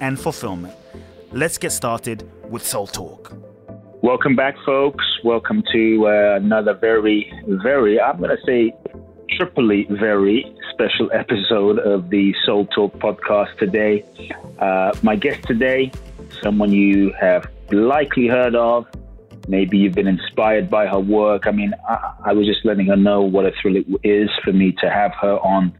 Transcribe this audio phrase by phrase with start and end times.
[0.00, 0.74] and fulfillment.
[1.32, 3.32] Let's get started with Soul Talk.
[4.02, 5.04] Welcome back, folks.
[5.24, 8.72] Welcome to uh, another very, very, I'm going to say,
[9.36, 14.04] triply very special episode of the Soul Talk podcast today.
[14.58, 15.90] Uh, my guest today,
[16.42, 18.86] someone you have likely heard of,
[19.48, 21.46] Maybe you've been inspired by her work.
[21.46, 24.52] I mean, I, I was just letting her know what a thrill it is for
[24.52, 25.76] me to have her on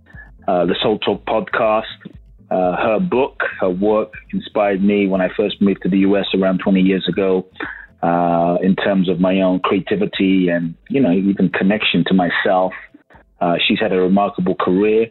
[0.49, 1.85] uh, the Soul Talk podcast.
[2.51, 6.61] Uh, her book, her work inspired me when I first moved to the US around
[6.61, 7.47] 20 years ago.
[8.03, 12.73] Uh, in terms of my own creativity and you know even connection to myself,
[13.41, 15.07] uh, she's had a remarkable career.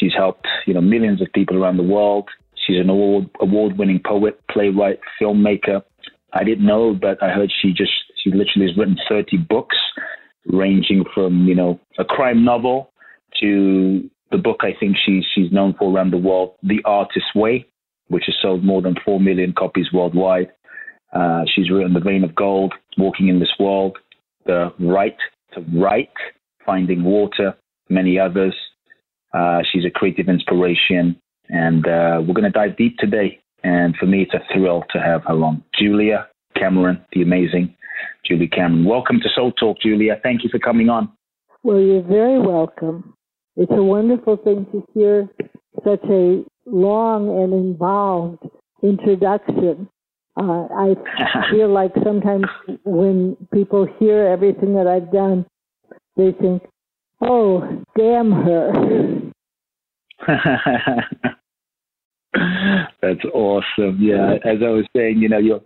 [0.00, 2.28] She's helped you know millions of people around the world.
[2.66, 5.82] She's an award award winning poet, playwright, filmmaker,
[6.34, 9.76] I didn't know, but I heard she just she literally has written 30 books,
[10.46, 12.90] ranging from you know a crime novel
[13.40, 17.66] to the book I think she's she's known for around the world, The Artist's Way,
[18.08, 20.50] which has sold more than four million copies worldwide.
[21.12, 23.96] Uh, she's written The Vein of Gold, Walking in This World,
[24.46, 25.16] The Right
[25.52, 26.08] to Write,
[26.66, 27.54] Finding Water,
[27.88, 28.54] many others.
[29.32, 34.04] Uh, she's a creative inspiration, and uh, we're going to dive deep today and for
[34.06, 35.64] me, it's a thrill to have her on.
[35.76, 37.74] Julia Cameron, the amazing
[38.24, 38.84] Julia Cameron.
[38.84, 40.20] Welcome to Soul Talk, Julia.
[40.22, 41.10] Thank you for coming on.
[41.62, 43.14] Well, you're very welcome.
[43.56, 45.28] It's a wonderful thing to hear
[45.84, 48.42] such a long and involved
[48.82, 49.88] introduction.
[50.36, 50.94] Uh, I
[51.50, 52.46] feel like sometimes
[52.84, 55.46] when people hear everything that I've done,
[56.16, 56.62] they think,
[57.20, 58.72] oh, damn her.
[63.02, 63.98] That's awesome.
[64.00, 65.60] Yeah, as I was saying, you know, your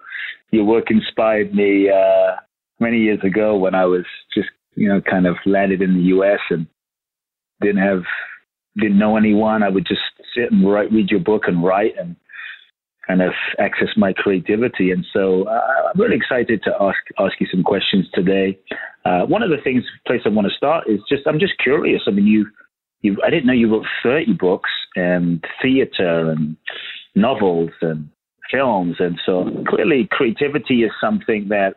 [0.50, 2.36] your work inspired me uh,
[2.80, 6.40] many years ago when I was just you know kind of landed in the U.S.
[6.50, 6.66] and
[7.60, 8.02] didn't have
[8.78, 9.62] didn't know anyone.
[9.62, 10.00] I would just
[10.34, 12.14] sit and write, read your book and write and
[13.06, 14.90] kind of access my creativity.
[14.92, 18.58] And so uh, I'm really excited to ask ask you some questions today.
[19.04, 22.02] Uh, one of the things, place I want to start is just I'm just curious.
[22.06, 22.46] I mean, you
[23.00, 26.56] you I didn't know you wrote 30 books and theater and
[27.14, 28.08] novels and
[28.50, 28.96] films.
[28.98, 31.76] And so clearly creativity is something that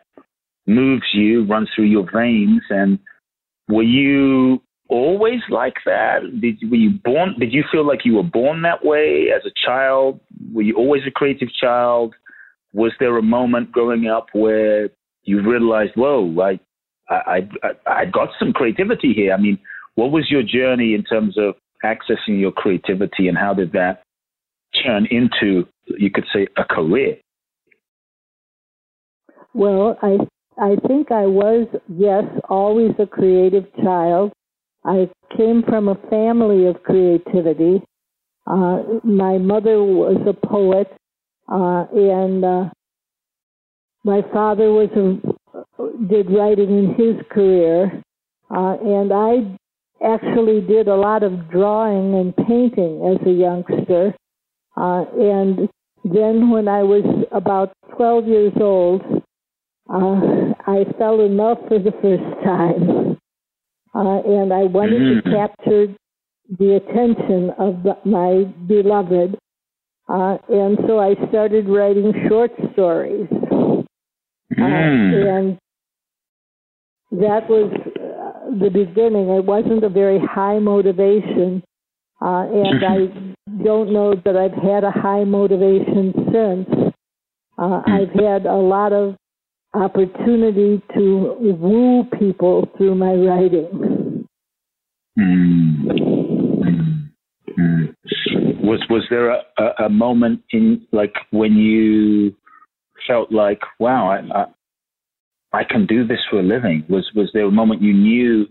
[0.67, 2.61] moves you, runs through your veins.
[2.69, 2.99] And
[3.67, 6.19] were you always like that?
[6.41, 7.35] Did were you born?
[7.39, 10.19] Did you feel like you were born that way as a child?
[10.53, 12.13] Were you always a creative child?
[12.73, 14.89] Was there a moment growing up where
[15.23, 16.59] you realized, whoa, I,
[17.09, 19.33] I, I, I got some creativity here?
[19.33, 19.57] I mean,
[19.95, 24.03] what was your journey in terms of accessing your creativity and how did that
[24.85, 27.17] turn into, you could say, a career?
[29.53, 30.17] Well, I
[30.57, 34.31] I think I was yes always a creative child.
[34.83, 37.83] I came from a family of creativity.
[38.47, 40.91] Uh, my mother was a poet,
[41.47, 42.69] uh, and uh,
[44.03, 48.01] my father was a, did writing in his career,
[48.49, 49.57] uh, and I
[50.03, 54.15] actually did a lot of drawing and painting as a youngster.
[54.75, 55.69] Uh, and
[56.03, 59.01] then when I was about 12 years old,
[59.89, 63.10] uh, I fell in love for the first time.
[63.93, 65.23] Uh, and I wanted mm.
[65.23, 65.87] to capture
[66.57, 69.37] the attention of the, my beloved.
[70.07, 73.27] Uh, and so I started writing short stories.
[73.31, 75.37] Uh, mm.
[75.37, 75.57] and
[77.11, 77.71] that was
[78.59, 79.29] the beginning.
[79.29, 81.63] It wasn't a very high motivation,
[82.21, 86.93] uh, and I don't know that I've had a high motivation since.
[87.57, 89.15] Uh, I've had a lot of
[89.73, 94.27] opportunity to woo people through my writing.
[95.17, 95.87] Mm.
[97.57, 97.95] Mm.
[98.63, 102.35] Was was there a, a, a, moment in like when you
[103.07, 104.45] felt like, wow, I,
[105.57, 106.85] I can do this for a living?
[106.89, 108.47] Was was there a moment you knew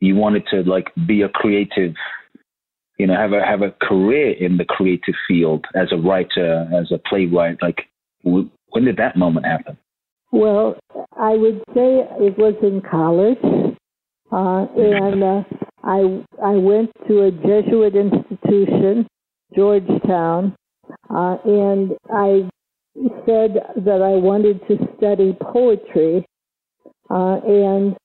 [0.00, 1.94] you wanted to like be a creative,
[2.98, 6.92] you know, have a have a career in the creative field as a writer, as
[6.92, 7.58] a playwright?
[7.60, 7.88] Like,
[8.22, 9.76] when did that moment happen?
[10.30, 10.76] Well,
[11.16, 13.38] I would say it was in college,
[14.30, 15.42] uh, and uh,
[15.82, 19.06] I I went to a Jesuit institution,
[19.56, 20.54] Georgetown,
[21.08, 22.48] uh, and I
[23.24, 26.26] said that I wanted to study poetry,
[27.10, 27.96] uh, and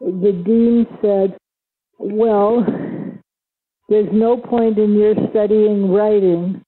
[0.00, 1.36] the dean said,
[1.98, 2.66] "Well,
[3.88, 6.62] there's no point in your studying writing.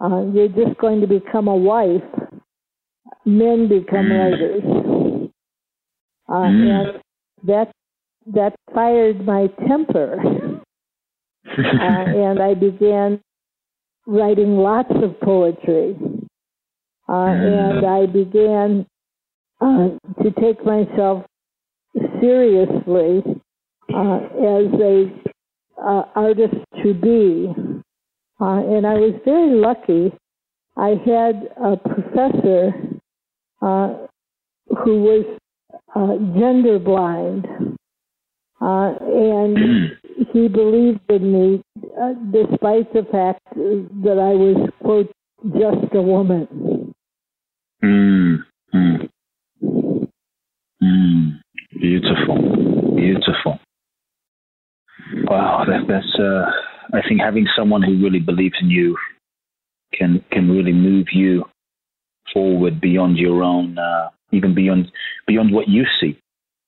[0.00, 2.02] Uh, you're just going to become a wife.
[3.24, 4.18] Men become mm.
[4.18, 5.30] writers."
[6.28, 6.70] Uh, mm.
[6.70, 7.02] And
[7.44, 7.70] that
[8.26, 10.20] that fired my temper,
[11.46, 13.20] uh, and I began
[14.06, 15.96] writing lots of poetry.
[17.08, 18.86] Uh, and I began
[19.60, 19.88] uh,
[20.22, 21.24] to take myself
[22.20, 23.22] seriously
[23.92, 25.10] uh, as a
[25.82, 27.52] uh, artist to be.
[28.40, 30.12] Uh, and I was very lucky.
[30.76, 32.72] I had a professor
[33.62, 33.94] uh,
[34.84, 35.24] who was
[36.38, 37.46] gender blind,
[38.60, 39.58] and
[40.32, 41.62] he believed in me
[42.32, 45.10] despite the fact that I was, quote,
[45.44, 46.94] just a woman.
[47.82, 48.38] Mm,
[48.74, 49.08] mm.
[50.82, 51.40] Mm,
[51.78, 53.58] beautiful, beautiful.
[55.24, 56.18] Wow, that, that's.
[56.18, 56.50] Uh,
[56.92, 58.96] I think having someone who really believes in you
[59.94, 61.44] can can really move you
[62.32, 64.90] forward beyond your own, uh, even beyond
[65.26, 66.18] beyond what you see.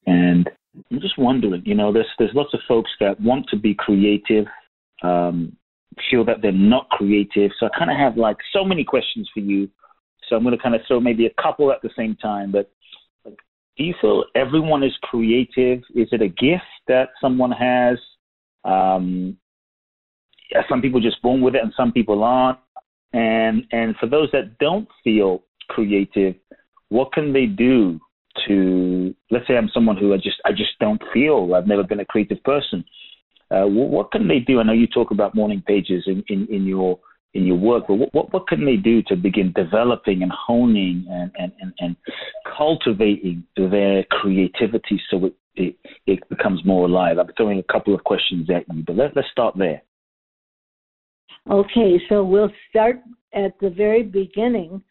[0.06, 0.49] And
[0.91, 4.47] I'm just wondering, you know, there's there's lots of folks that want to be creative,
[5.03, 5.56] um,
[6.11, 7.50] feel that they're not creative.
[7.59, 9.69] So I kind of have like so many questions for you
[10.32, 12.53] so I'm going to kind of throw maybe a couple at the same time.
[12.53, 12.70] But
[13.25, 13.38] like,
[13.76, 15.81] do you feel everyone is creative?
[15.94, 17.99] Is it a gift that someone has?
[18.65, 19.37] Um,
[20.70, 22.58] some people just born with it, and some people aren't.
[23.12, 26.35] And and for those that don't feel creative,
[26.88, 28.00] what can they do
[28.47, 29.14] to?
[29.31, 31.55] Let's say I'm someone who I just I just don't feel.
[31.55, 32.85] I've never been a creative person.
[33.50, 34.61] Uh, what, can they do?
[34.61, 36.99] I know you talk about morning pages in, in, in your
[37.35, 41.06] in your work, but what, what, what can they do to begin developing and honing
[41.09, 41.97] and, and, and, and
[42.58, 45.76] cultivating their creativity so it, it,
[46.06, 47.17] it becomes more alive?
[47.19, 49.82] I'm throwing a couple of questions at you, but let, let's start there.
[51.50, 53.00] Okay, so we'll start
[53.35, 54.82] at the very beginning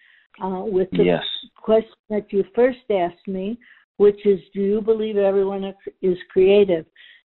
[0.44, 1.24] uh, with the yes.
[1.57, 3.57] question that you first asked me,
[3.98, 6.86] which is Do you believe everyone is creative?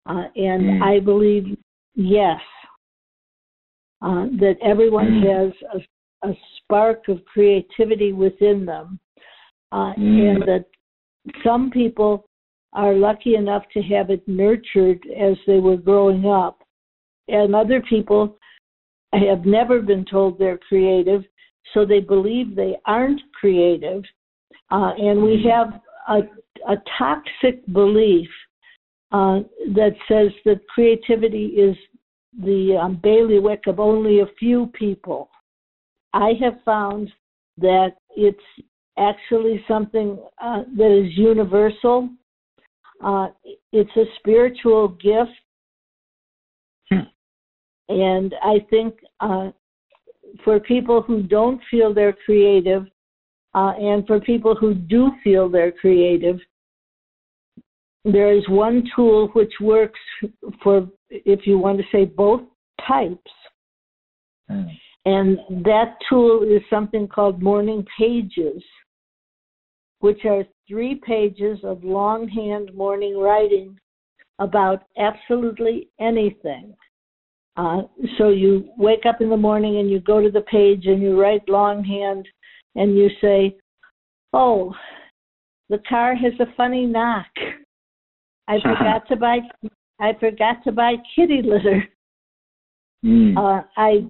[0.06, 0.82] Uh, and mm.
[0.82, 1.58] I believe
[1.96, 2.40] yes
[4.02, 5.44] uh, that everyone mm.
[5.46, 9.00] has a, a, spark of creativity within them,
[9.72, 10.30] uh, mm.
[10.30, 10.66] and that
[11.44, 12.28] some people
[12.74, 16.60] are lucky enough to have it nurtured as they were growing up,
[17.28, 18.38] and other people
[19.14, 21.24] have never been told they're creative,
[21.74, 24.04] so they believe they aren't creative,
[24.72, 25.52] uh, and we mm.
[25.52, 28.30] have a, a toxic belief
[29.12, 29.40] uh,
[29.74, 31.76] that says that creativity is
[32.44, 35.30] the um, bailiwick of only a few people.
[36.14, 37.12] I have found
[37.58, 38.40] that it's
[38.98, 42.10] actually something uh, that is universal.
[43.04, 43.28] Uh,
[43.72, 45.32] it's a spiritual gift.
[46.90, 47.08] Hmm.
[47.90, 49.52] And I think uh,
[50.44, 52.86] for people who don't feel they're creative,
[53.54, 56.38] uh, and for people who do feel they're creative,
[58.04, 60.00] there is one tool which works
[60.64, 62.42] for, if you want to say, both
[62.88, 63.32] types.
[64.50, 64.70] Mm.
[65.06, 68.62] And that tool is something called Morning Pages,
[70.00, 73.78] which are three pages of longhand morning writing
[74.40, 76.76] about absolutely anything.
[77.58, 77.82] Uh,
[78.18, 81.20] so you wake up in the morning and you go to the page and you
[81.20, 82.28] write longhand
[82.76, 83.56] and you say,
[84.32, 84.74] Oh,
[85.70, 87.26] the car has a funny knock.
[88.48, 89.40] I forgot to buy
[90.00, 91.84] I forgot to buy kitty litter.
[93.04, 93.38] Mm.
[93.38, 94.06] Uh, I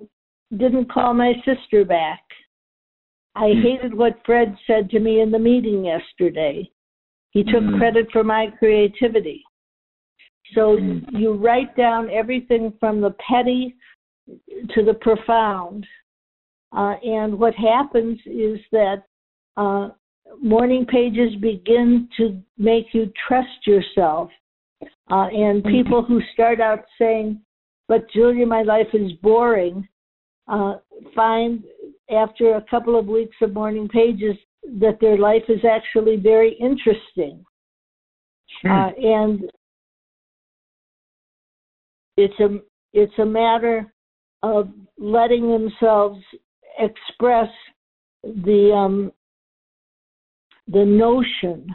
[0.56, 2.22] didn't call my sister back.
[3.36, 3.64] I mm.
[3.64, 6.70] hated what Fred said to me in the meeting yesterday.
[7.32, 7.78] He took mm.
[7.78, 9.44] credit for my creativity.
[10.54, 11.16] So hmm.
[11.16, 13.76] you write down everything from the petty
[14.76, 15.86] to the profound.
[16.76, 19.04] Uh, and what happens is that
[19.56, 19.90] uh,
[20.42, 24.30] morning pages begin to make you trust yourself.
[25.10, 25.72] Uh, and mm-hmm.
[25.72, 27.40] people who start out saying,
[27.88, 29.88] but Julia, my life is boring,
[30.48, 30.76] uh,
[31.16, 31.64] find
[32.14, 34.36] after a couple of weeks of morning pages
[34.80, 37.44] that their life is actually very interesting.
[38.62, 38.72] Hmm.
[38.72, 39.52] Uh, and
[42.18, 42.60] it's a
[42.94, 43.94] it's a matter
[44.44, 46.20] of letting themselves
[46.80, 47.50] express
[48.24, 49.12] the um,
[50.68, 51.74] the notion,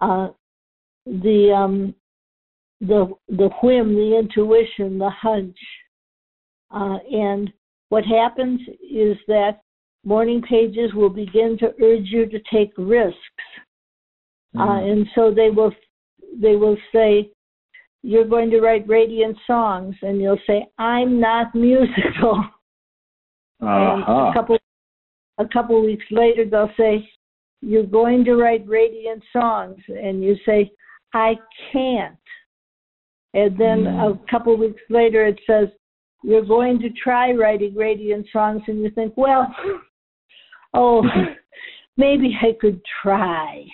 [0.00, 0.28] uh,
[1.06, 1.94] the um,
[2.80, 5.56] the the whim, the intuition, the hunch,
[6.70, 7.52] uh, and
[7.88, 9.60] what happens is that
[10.04, 13.18] morning pages will begin to urge you to take risks,
[14.56, 14.60] mm.
[14.60, 15.72] uh, and so they will
[16.40, 17.30] they will say
[18.04, 22.44] you're going to write radiant songs, and you'll say I'm not musical.
[23.62, 24.30] Uh-huh.
[24.30, 24.58] A couple
[25.38, 27.08] a couple weeks later they'll say
[27.62, 30.70] you're going to write radiant songs, and you say
[31.14, 31.36] I
[31.72, 32.18] can't.
[33.32, 34.10] And then mm.
[34.10, 35.68] a couple weeks later it says
[36.22, 39.46] you're going to try writing radiant songs, and you think, well,
[40.74, 41.02] oh,
[41.96, 43.64] maybe I could try.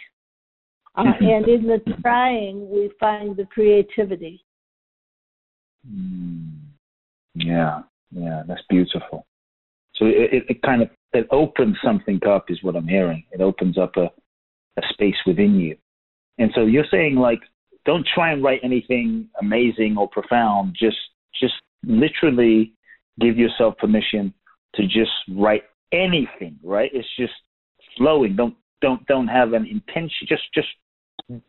[0.97, 4.45] Uh, and in the trying, we find the creativity.
[5.89, 6.51] Mm.
[7.35, 7.81] Yeah,
[8.11, 9.27] yeah, that's beautiful.
[9.95, 13.25] So it, it kind of it opens something up, is what I'm hearing.
[13.33, 14.11] It opens up a,
[14.79, 15.77] a space within you.
[16.39, 17.41] And so you're saying like,
[17.85, 20.77] don't try and write anything amazing or profound.
[20.79, 20.97] Just
[21.41, 21.55] just
[21.85, 22.73] literally
[23.21, 24.33] give yourself permission
[24.75, 26.59] to just write anything.
[26.63, 26.91] Right?
[26.93, 27.33] It's just
[27.97, 28.37] flowing.
[28.37, 30.27] Don't don't don't have an intention.
[30.29, 30.69] Just just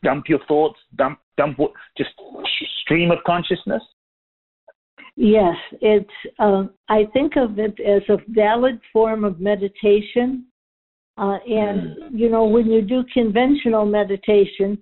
[0.03, 0.79] dump your thoughts.
[0.95, 1.71] Dump dump what.
[1.97, 2.11] Just
[2.83, 3.83] stream of consciousness.
[5.15, 6.09] Yes, it's.
[6.39, 10.45] Um, I think of it as a valid form of meditation.
[11.17, 11.95] Uh, and mm.
[12.13, 14.77] you know, when you do conventional meditation,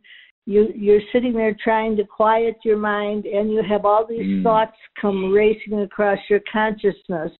[0.45, 4.43] you you're sitting there trying to quiet your mind, and you have all these mm.
[4.43, 7.31] thoughts come racing across your consciousness,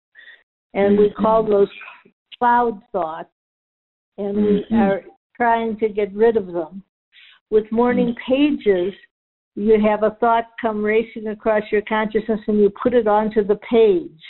[0.74, 1.70] and we call those
[2.38, 3.30] cloud thoughts,
[4.20, 4.76] and mm-hmm.
[4.76, 5.02] we are
[5.36, 6.84] trying to get rid of them.
[7.50, 8.18] With morning mm.
[8.28, 8.94] pages,
[9.56, 13.60] you have a thought come racing across your consciousness and you put it onto the
[13.70, 14.22] page.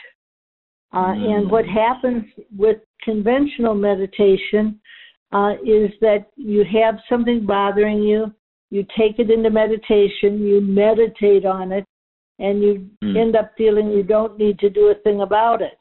[0.94, 1.38] Uh, mm.
[1.38, 2.24] And what happens
[2.56, 4.80] with conventional meditation
[5.32, 8.34] uh, is that you have something bothering you,
[8.70, 11.86] you take it into meditation, you meditate on it,
[12.38, 13.20] and you mm.
[13.20, 15.78] end up feeling you don't need to do a thing about it.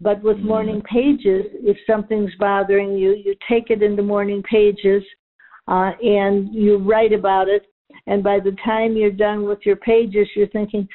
[0.00, 0.44] But with mm.
[0.44, 5.02] morning pages, if something's bothering you, you take it in the morning pages
[5.68, 7.66] uh, and you write about it
[8.06, 10.88] and by the time you're done with your pages, you're thinking,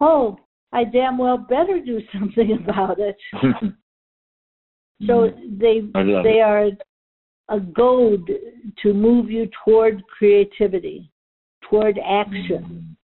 [0.00, 0.38] oh,
[0.72, 3.16] I damn well better do something about it.
[5.06, 6.42] so they they it.
[6.42, 6.70] are
[7.48, 8.30] a goad
[8.82, 11.10] to move you toward creativity,
[11.68, 12.96] toward action.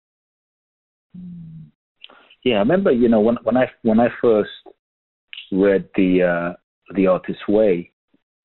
[2.43, 4.51] Yeah, I remember, you know, when when I when I first
[5.51, 6.53] read the uh,
[6.95, 7.91] the Artist's Way,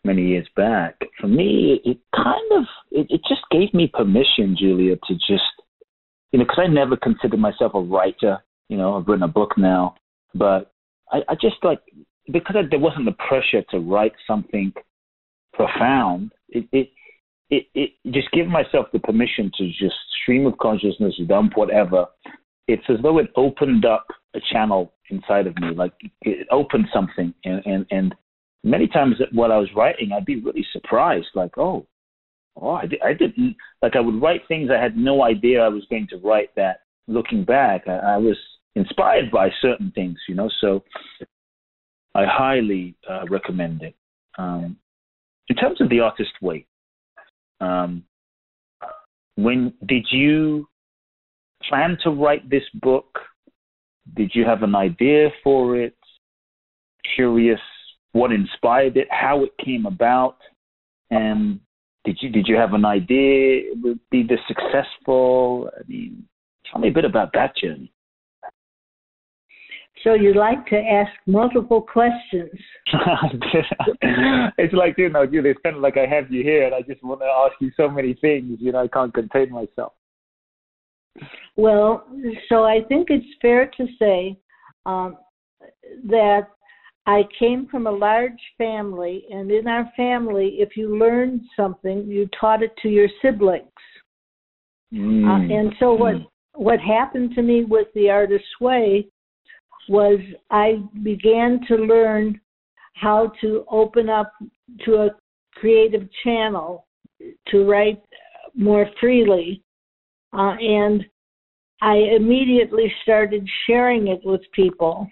[0.05, 4.97] many years back, for me, it kind of it, it just gave me permission, Julia,
[4.97, 5.43] to just
[6.33, 8.39] you know, because I never considered myself a writer.
[8.69, 9.97] You know, I've written a book now,
[10.35, 10.73] but
[11.11, 11.81] I, I just like
[12.33, 14.73] because I, there wasn't the pressure to write something
[15.53, 16.33] profound.
[16.49, 16.91] It, it
[17.51, 22.07] it it just give myself the permission to just stream of consciousness, dump whatever.
[22.73, 27.35] It's as though it opened up a channel inside of me, like it opened something,
[27.45, 28.15] and and and
[28.63, 31.87] many times while I was writing, I'd be really surprised, like, oh,
[32.57, 35.85] oh, I, I didn't like I would write things I had no idea I was
[35.91, 36.55] going to write.
[36.57, 38.37] That looking back, I, I was
[38.77, 40.51] inspired by certain things, you know.
[40.61, 40.85] So
[42.15, 43.95] I highly uh, recommend it.
[44.39, 44.77] Um,
[45.49, 46.67] in terms of the artist way,
[47.61, 48.05] um,
[49.35, 50.69] when did you
[51.69, 53.19] plan to write this book?
[54.17, 55.97] Did you have an idea for it?
[57.15, 57.61] Curious
[58.13, 60.37] what inspired it, how it came about,
[61.11, 61.61] and
[62.05, 65.71] did you did you have an idea it would be this successful?
[65.79, 66.25] I mean,
[66.71, 67.93] tell me a bit about that journey.
[70.03, 72.51] So you like to ask multiple questions.
[74.59, 75.51] it's like you know, Julie.
[75.51, 77.71] It's kind of like I have you here, and I just want to ask you
[77.77, 78.59] so many things.
[78.61, 79.93] You know, I can't contain myself.
[81.57, 82.07] Well,
[82.49, 84.39] so I think it's fair to say
[84.87, 85.17] um,
[86.05, 86.49] that
[87.07, 92.29] I came from a large family, and in our family, if you learned something, you
[92.39, 93.67] taught it to your siblings.
[94.93, 95.25] Mm.
[95.27, 96.15] Uh, and so what
[96.55, 99.07] what happened to me with the artist's way
[99.89, 100.19] was
[100.51, 102.41] I began to learn
[102.95, 104.33] how to open up
[104.85, 105.11] to a
[105.55, 106.87] creative channel
[107.49, 108.03] to write
[108.55, 109.63] more freely,
[110.33, 111.05] uh, and
[111.83, 115.09] I immediately started sharing it with people.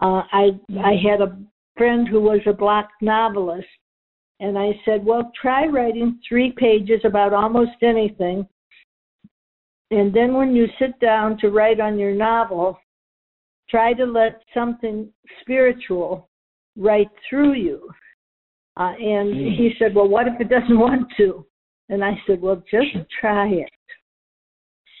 [0.00, 0.50] Uh, I
[0.80, 1.38] I had a
[1.76, 3.66] friend who was a black novelist,
[4.40, 8.46] and I said, "Well, try writing three pages about almost anything,
[9.90, 12.78] and then when you sit down to write on your novel,
[13.68, 16.28] try to let something spiritual
[16.76, 17.90] write through you."
[18.78, 19.56] Uh, and mm.
[19.56, 21.44] he said, Well, what if it doesn't want to?
[21.88, 23.70] And I said, Well, just try it.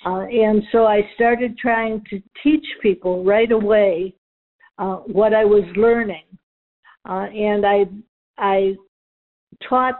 [0.08, 4.14] Uh, and so I started trying to teach people right away
[4.78, 6.24] uh, what I was learning.
[7.06, 7.84] Uh, and I,
[8.38, 8.74] I
[9.68, 9.96] taught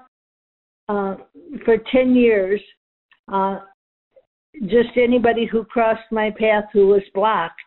[0.89, 1.17] uh,
[1.63, 2.59] for 10 years
[3.31, 3.59] uh,
[4.63, 7.61] just anybody who crossed my path who was blocked.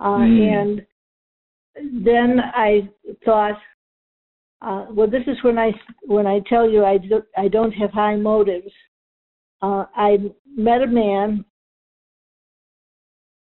[0.00, 0.80] Mm.
[1.82, 2.88] And then I
[3.26, 3.58] thought,
[4.62, 5.72] uh, well, this is when I
[6.06, 8.72] when I tell you I do, I don't have high motives.
[9.62, 11.44] Uh, I met a man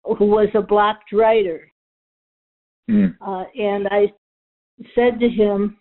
[0.04, 1.72] who was a blocked writer,
[2.90, 3.14] mm.
[3.20, 4.12] uh, and I
[4.94, 5.78] said to him,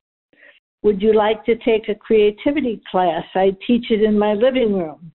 [0.84, 3.26] "Would you like to take a creativity class?
[3.36, 5.12] I teach it in my living room."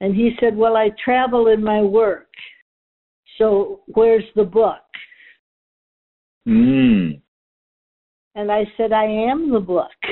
[0.00, 2.30] And he said, "Well, I travel in my work,
[3.36, 4.80] so where's the book?"
[6.48, 7.20] Mm.
[8.34, 9.90] And I said, I am the book.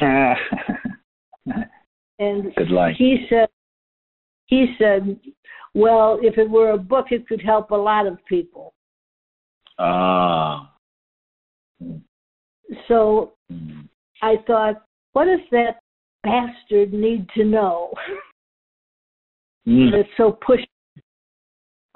[2.18, 2.94] and Good line.
[2.96, 3.48] he said,
[4.46, 5.18] he said,
[5.74, 8.72] well, if it were a book, it could help a lot of people.
[9.78, 10.72] Ah.
[12.88, 13.88] So mm.
[14.22, 15.80] I thought, what does that
[16.22, 17.92] bastard need to know?
[19.68, 19.90] Mm.
[19.92, 20.66] That's so pushy.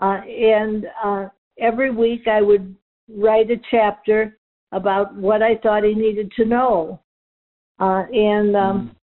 [0.01, 2.75] Uh, and uh, every week I would
[3.09, 4.39] write a chapter
[4.73, 7.01] about what I thought he needed to know.
[7.79, 9.00] Uh, and um, mm.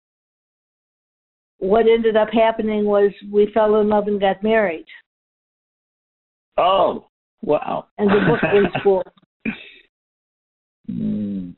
[1.60, 4.86] What ended up happening was we fell in love and got married.
[6.58, 7.08] Oh,
[7.42, 7.88] wow.
[7.98, 9.04] And the book was for.
[10.90, 11.54] Mm.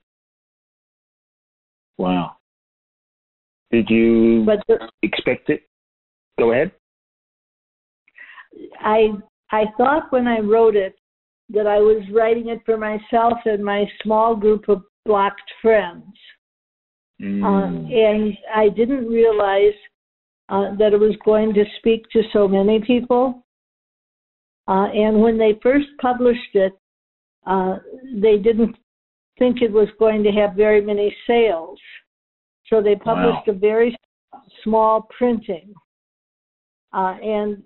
[1.97, 2.37] Wow.
[3.71, 5.63] Did you but the, expect it?
[6.39, 6.71] Go ahead.
[8.79, 9.09] I
[9.51, 10.95] I thought when I wrote it
[11.49, 16.05] that I was writing it for myself and my small group of blocked friends.
[17.21, 17.43] Mm.
[17.43, 19.73] Um, and I didn't realize
[20.49, 23.45] uh, that it was going to speak to so many people.
[24.67, 26.73] Uh, and when they first published it,
[27.45, 27.77] uh,
[28.21, 28.75] they didn't
[29.37, 31.79] think it was going to have very many sales.
[32.67, 33.53] So they published wow.
[33.53, 33.97] a very
[34.63, 35.73] small printing.
[36.93, 37.63] Uh, and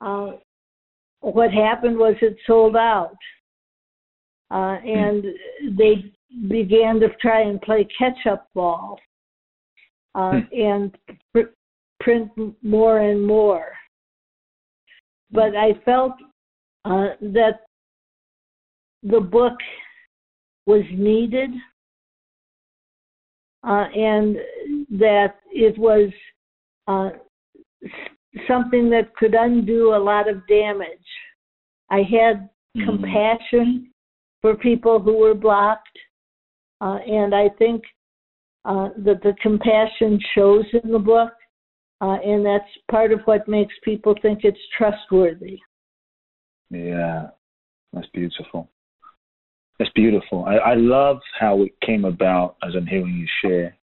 [0.00, 0.32] uh,
[1.20, 3.16] what happened was it sold out.
[4.50, 5.24] Uh, and
[5.76, 6.12] they
[6.48, 8.98] began to try and play catch up ball
[10.14, 10.60] uh, hmm.
[10.60, 10.98] and
[11.32, 11.52] pr-
[12.00, 12.30] print
[12.62, 13.72] more and more.
[15.30, 16.12] But I felt
[16.84, 17.60] uh, that
[19.02, 19.54] the book
[20.66, 21.50] was needed
[23.66, 24.36] uh, and
[24.90, 26.10] that it was
[26.86, 27.10] uh,
[28.46, 30.88] something that could undo a lot of damage.
[31.90, 32.84] I had mm-hmm.
[32.84, 33.90] compassion
[34.40, 35.98] for people who were blocked,
[36.80, 37.82] uh, and I think
[38.64, 41.32] uh, that the compassion shows in the book,
[42.00, 45.58] uh, and that's part of what makes people think it's trustworthy.
[46.70, 47.28] Yeah,
[47.92, 48.68] that's beautiful.
[49.78, 50.44] That's beautiful.
[50.44, 53.76] I, I love how it came about, as I'm hearing you share,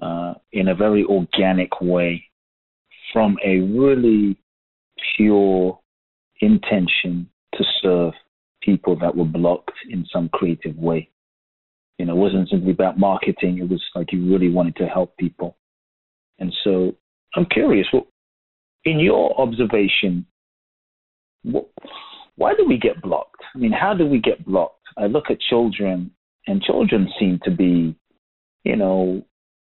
[0.00, 2.24] uh, in a very organic way
[3.12, 4.38] from a really
[5.16, 5.78] pure
[6.40, 8.12] intention to serve
[8.62, 11.08] people that were blocked in some creative way.
[12.00, 15.14] You know, it wasn't simply about marketing, it was like you really wanted to help
[15.18, 15.58] people.
[16.38, 16.96] And so
[17.36, 18.06] I'm curious, well,
[18.86, 20.24] in your observation,
[21.42, 21.68] what,
[22.36, 23.42] why do we get blocked?
[23.54, 24.80] I mean, how do we get blocked?
[24.96, 26.10] I look at children,
[26.46, 27.94] and children seem to be,
[28.64, 29.22] you know,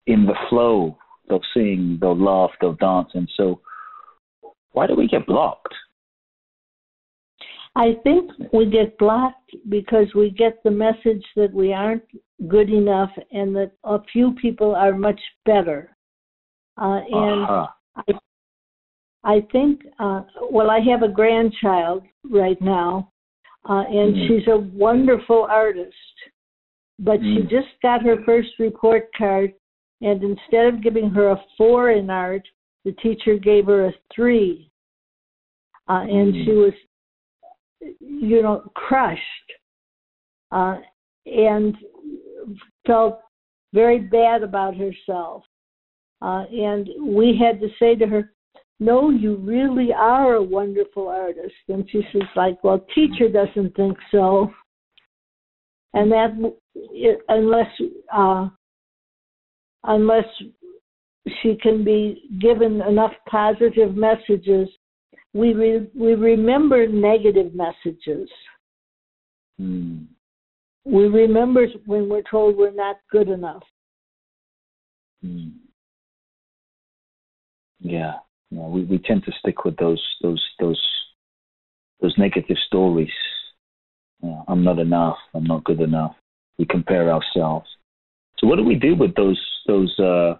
[0.06, 0.96] in the flow
[1.28, 3.10] they'll sing, they'll laugh, they'll dance.
[3.12, 3.60] And so,
[4.70, 5.74] why do we get blocked?
[7.74, 12.04] I think we get blocked because we get the message that we aren't
[12.48, 15.96] good enough and that a few people are much better.
[16.80, 17.66] Uh, and uh-huh.
[17.96, 18.12] I,
[19.24, 23.12] I think, uh, well, I have a grandchild right now,
[23.68, 24.28] uh, and mm.
[24.28, 25.94] she's a wonderful artist.
[26.98, 27.36] But mm.
[27.36, 29.54] she just got her first report card
[30.02, 32.42] and instead of giving her a four in art,
[32.84, 34.68] the teacher gave her a three.
[35.88, 36.44] Uh, and mm.
[36.44, 36.72] she was,
[38.00, 39.20] you know, crushed
[40.50, 40.76] uh,
[41.26, 41.76] and
[42.86, 43.20] felt
[43.72, 45.44] very bad about herself.
[46.20, 48.32] Uh, and we had to say to her,
[48.78, 51.54] no, you really are a wonderful artist.
[51.68, 54.50] And she says, like, well, teacher doesn't think so.
[55.94, 56.54] And that,
[57.28, 57.68] unless
[58.12, 58.48] uh,
[59.84, 60.24] unless
[61.42, 64.68] she can be given enough positive messages.
[65.34, 68.28] We re- we remember negative messages.
[69.60, 70.06] Mm.
[70.84, 73.62] we remember when we're told we're not good enough.
[75.24, 75.52] Mm.
[77.80, 78.14] Yeah,
[78.50, 78.66] yeah.
[78.66, 80.80] We we tend to stick with those those those
[82.00, 83.10] those negative stories.
[84.22, 85.16] Yeah, I'm not enough.
[85.34, 86.14] I'm not good enough.
[86.58, 87.68] We compare ourselves.
[88.38, 90.34] So what do we do with those those uh,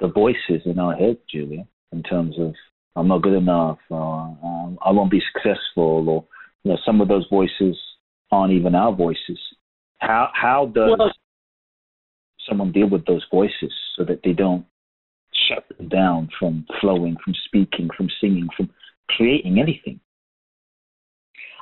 [0.00, 1.66] the voices in our head, Julia?
[1.92, 2.54] In terms of
[2.96, 6.24] I'm not good enough, or um, I won't be successful, or
[6.64, 7.76] you know, some of those voices
[8.32, 9.38] aren't even our voices.
[9.98, 11.12] How how does well,
[12.48, 14.64] someone deal with those voices so that they don't
[15.48, 18.70] shut them down from flowing, from speaking, from singing, from
[19.08, 20.00] creating anything?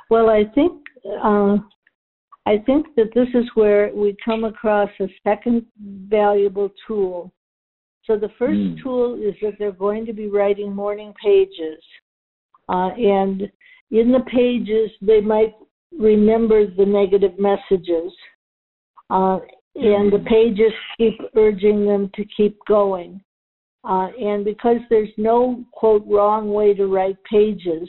[0.09, 0.81] Well, I think
[1.23, 1.57] uh,
[2.45, 5.65] I think that this is where we come across a second
[6.07, 7.31] valuable tool.
[8.05, 8.81] So the first mm.
[8.81, 11.83] tool is that they're going to be writing morning pages,
[12.67, 13.41] uh, and
[13.91, 15.53] in the pages they might
[15.97, 18.11] remember the negative messages.
[19.09, 19.39] Uh,
[19.75, 23.21] and the pages keep urging them to keep going.
[23.83, 27.87] Uh, and because there's no quote wrong way to write pages,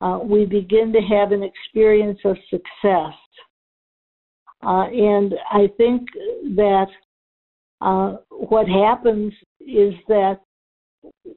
[0.00, 3.14] uh, we begin to have an experience of success.
[4.62, 6.02] Uh, and I think
[6.56, 6.88] that
[7.80, 10.40] uh, what happens is that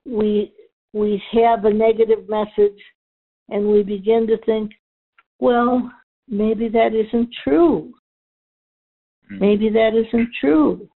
[0.05, 0.51] we
[0.93, 2.79] we have a negative message,
[3.49, 4.71] and we begin to think,
[5.39, 5.89] well,
[6.27, 7.93] maybe that isn't true.
[9.29, 9.39] Hmm.
[9.39, 10.89] Maybe that isn't true.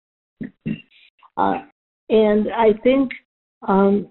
[1.37, 1.63] Uh,
[2.09, 3.11] and I think
[3.67, 4.07] um,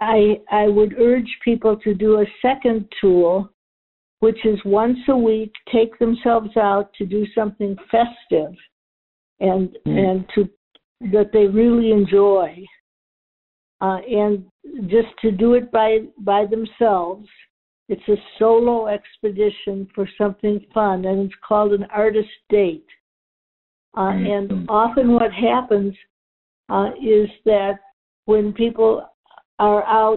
[0.00, 3.50] I I would urge people to do a second tool,
[4.20, 8.54] which is once a week take themselves out to do something festive,
[9.42, 9.98] and mm.
[9.98, 10.48] and to
[11.12, 12.56] that they really enjoy,
[13.80, 14.44] uh, and
[14.88, 17.28] just to do it by by themselves.
[17.88, 22.86] It's a solo expedition for something fun, and it's called an artist date.
[23.94, 24.28] Uh, mm.
[24.28, 25.94] and often, what happens
[26.70, 27.74] uh, is that
[28.24, 29.06] when people
[29.58, 30.16] are out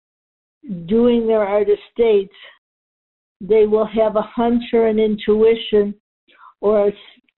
[0.86, 2.34] doing their artist dates,
[3.40, 5.94] they will have a hunch or an intuition
[6.60, 6.92] or a,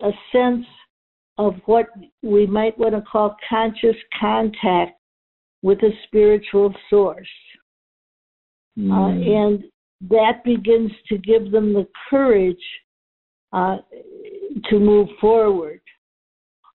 [0.07, 0.65] a sense
[1.39, 1.87] of what
[2.23, 4.99] we might want to call conscious contact
[5.63, 7.29] with a spiritual source.
[8.79, 8.93] Mm.
[8.93, 9.65] Uh, and
[10.11, 12.57] that begins to give them the courage
[13.53, 13.77] uh,
[14.69, 15.81] to move forward.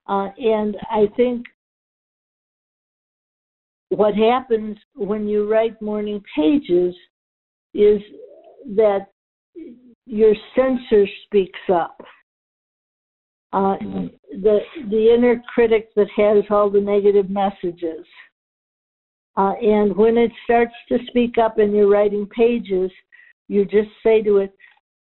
[0.06, 1.46] Uh, and I think
[3.88, 6.94] what happens when you write morning pages
[7.72, 8.00] is
[8.76, 9.06] that
[10.06, 11.96] your censor speaks up.
[13.52, 14.06] Uh, mm-hmm.
[14.42, 18.06] The the inner critic that has all the negative messages,
[19.36, 22.90] uh, and when it starts to speak up and you're writing pages,
[23.48, 24.54] you just say to it,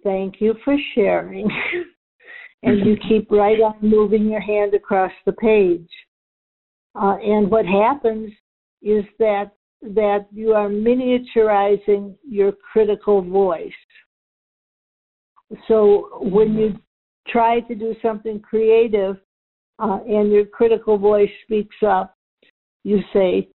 [0.03, 1.51] "Thank you for sharing,"
[2.63, 5.91] and you keep right on moving your hand across the page.
[6.95, 8.33] Uh, and what happens
[8.83, 9.53] is that
[9.83, 13.73] that you are miniaturizing your critical voice.
[15.67, 16.79] So when you
[17.29, 19.17] try to do something creative
[19.79, 22.15] uh, and your critical voice speaks up,
[22.85, 23.49] you say,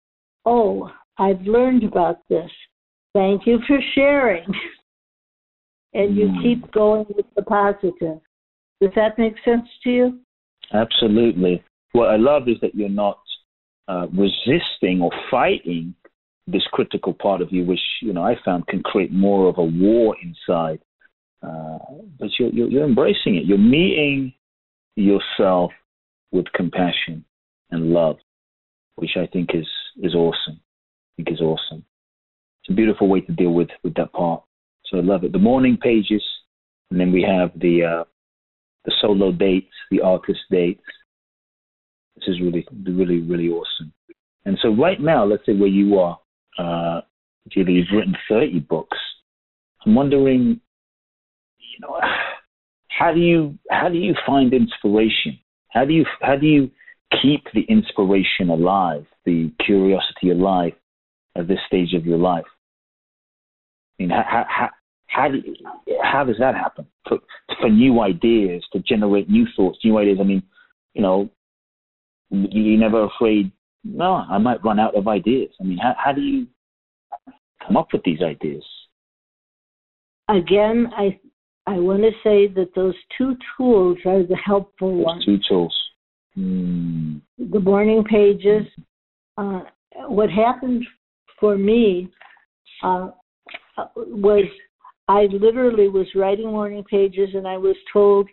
[0.44, 2.50] Oh, I've learned about this.
[3.14, 4.46] Thank you for sharing.
[5.94, 6.42] and you mm.
[6.42, 8.20] keep going with the positive.
[8.80, 10.20] Does that make sense to you?
[10.72, 11.62] Absolutely.
[11.92, 13.18] What I love is that you're not
[13.88, 15.94] uh, resisting or fighting
[16.46, 19.64] this critical part of you, which you know I found can create more of a
[19.64, 20.80] war inside.
[21.42, 21.78] Uh,
[22.18, 23.44] but you're, you're, embracing it.
[23.46, 24.34] You're meeting
[24.96, 25.72] yourself
[26.32, 27.24] with compassion
[27.70, 28.16] and love,
[28.96, 29.66] which I think is
[30.02, 30.60] is awesome.
[30.60, 31.84] I think is awesome.
[32.62, 34.42] It's a beautiful way to deal with with that part.
[34.86, 35.32] So I love it.
[35.32, 36.22] The morning pages,
[36.90, 38.04] and then we have the uh,
[38.84, 40.82] the solo dates, the artist dates,
[42.20, 43.92] this is really, really, really awesome.
[44.44, 46.18] And so right now, let's say where you are,
[46.58, 47.00] uh,
[47.48, 48.98] Julie, you've written 30 books.
[49.84, 50.60] I'm wondering,
[52.88, 55.38] how do you how do you find inspiration?
[55.68, 56.70] How do you how do you
[57.22, 60.72] keep the inspiration alive, the curiosity alive
[61.36, 62.44] at this stage of your life?
[63.98, 64.68] I mean, how how
[65.06, 65.42] how, do,
[66.02, 67.18] how does that happen for
[67.60, 70.18] for new ideas to generate new thoughts, new ideas?
[70.20, 70.42] I mean,
[70.94, 71.30] you know,
[72.30, 73.50] you're never afraid.
[73.82, 75.50] No, I might run out of ideas.
[75.60, 76.46] I mean, how, how do you
[77.66, 78.62] come up with these ideas?
[80.28, 81.18] Again, I
[81.70, 85.24] I want to say that those two tools are the helpful those ones.
[85.24, 85.76] Two tools.
[86.36, 87.20] Mm.
[87.38, 88.66] The morning pages.
[89.38, 89.60] Uh,
[90.08, 90.84] what happened
[91.38, 92.10] for me
[92.82, 93.10] uh,
[93.96, 94.44] was
[95.06, 98.28] I literally was writing morning pages and I was told,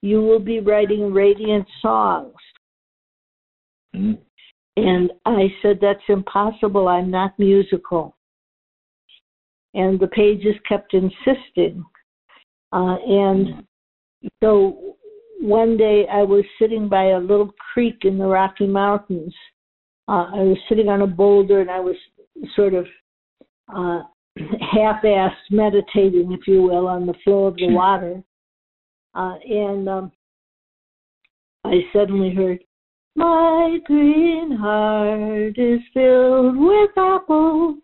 [0.00, 2.34] you will be writing radiant songs.
[3.96, 4.18] Mm.
[4.76, 6.86] And I said, that's impossible.
[6.86, 8.14] I'm not musical.
[9.74, 11.84] And the pages kept insisting.
[12.72, 13.64] Uh, and
[14.42, 14.96] so
[15.40, 19.34] one day I was sitting by a little creek in the Rocky Mountains.
[20.08, 21.96] Uh, I was sitting on a boulder and I was
[22.54, 22.86] sort of
[23.74, 24.02] uh,
[24.72, 28.22] half-assed meditating, if you will, on the flow of the water.
[29.14, 30.12] Uh, and um,
[31.64, 32.62] I suddenly heard,
[33.16, 37.78] My green heart is filled with apples.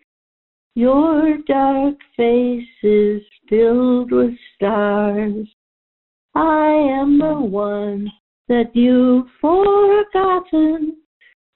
[0.74, 5.46] Your dark face is filled with stars.
[6.34, 8.10] I am the one
[8.48, 10.96] that you've forgotten.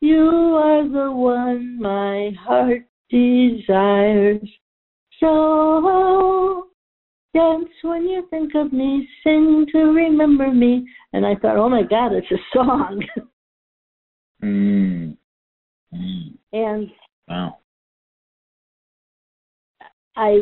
[0.01, 4.47] You are the one my heart desires.
[5.19, 6.69] So
[7.33, 10.87] dance when you think of me, sing to remember me.
[11.15, 13.03] And I thought, oh my God, it's a song.
[14.43, 15.17] Mm.
[15.95, 16.37] Mm.
[16.53, 16.91] And
[17.29, 17.59] wow.
[20.17, 20.41] I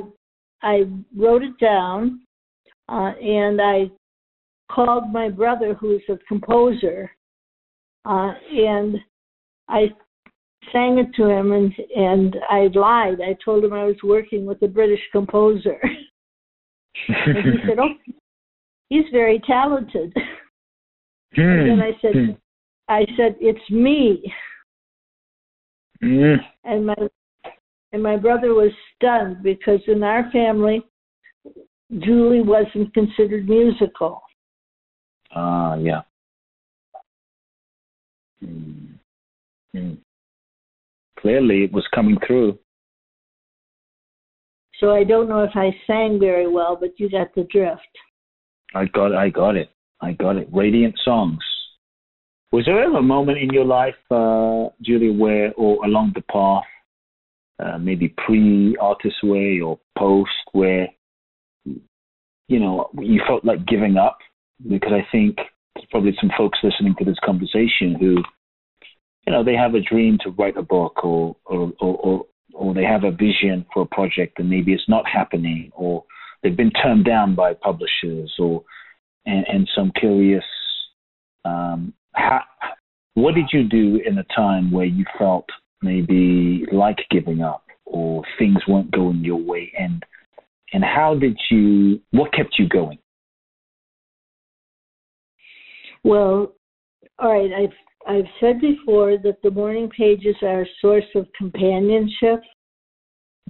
[0.63, 0.85] I
[1.17, 2.21] wrote it down,
[2.89, 3.91] uh, and I
[4.71, 7.11] called my brother, who's a composer,
[8.05, 8.97] uh, and
[9.69, 9.89] I
[10.73, 13.21] sang it to him, and and I lied.
[13.21, 15.79] I told him I was working with a British composer,
[17.09, 17.95] and he said, "Oh,
[18.89, 20.13] he's very talented."
[21.37, 22.31] and then I said, Hmm.
[22.89, 24.33] "I said it's me,"
[26.03, 26.37] Mm.
[26.65, 26.95] and my
[27.95, 30.83] and my brother was stunned because in our family,
[32.01, 34.21] Julie wasn't considered musical.
[35.33, 36.01] Ah, yeah.
[38.45, 38.99] Mm.
[39.77, 39.99] Mm.
[41.21, 42.59] Clearly, it was coming through.
[44.81, 47.81] So I don't know if I sang very well, but you got the drift.
[48.75, 49.71] I got, I got it.
[50.01, 50.49] I got it.
[50.53, 51.39] Radiant songs.
[52.51, 56.65] Was there ever a moment in your life, uh, Julie, where, or along the path,
[57.59, 60.89] uh, maybe pre-artist way or post, where
[61.65, 64.19] you know you felt like giving up?
[64.69, 65.37] Because I think
[65.75, 68.23] there's probably some folks listening to this conversation who,
[69.27, 72.75] you know, they have a dream to write a book, or or or, or, or
[72.75, 76.05] they have a vision for a project, and maybe it's not happening, or
[76.43, 78.65] they've been turned down by publishers, or
[79.27, 80.45] and, and some curious.
[81.45, 82.41] Um, how,
[83.15, 85.47] what did you do in a time where you felt
[85.85, 90.03] maybe like giving up or things weren't going your way and
[90.73, 92.99] and how did you what kept you going
[96.05, 96.53] Well,
[97.19, 97.51] all right.
[97.53, 102.43] I've I've said before that the morning pages are a source of companionship,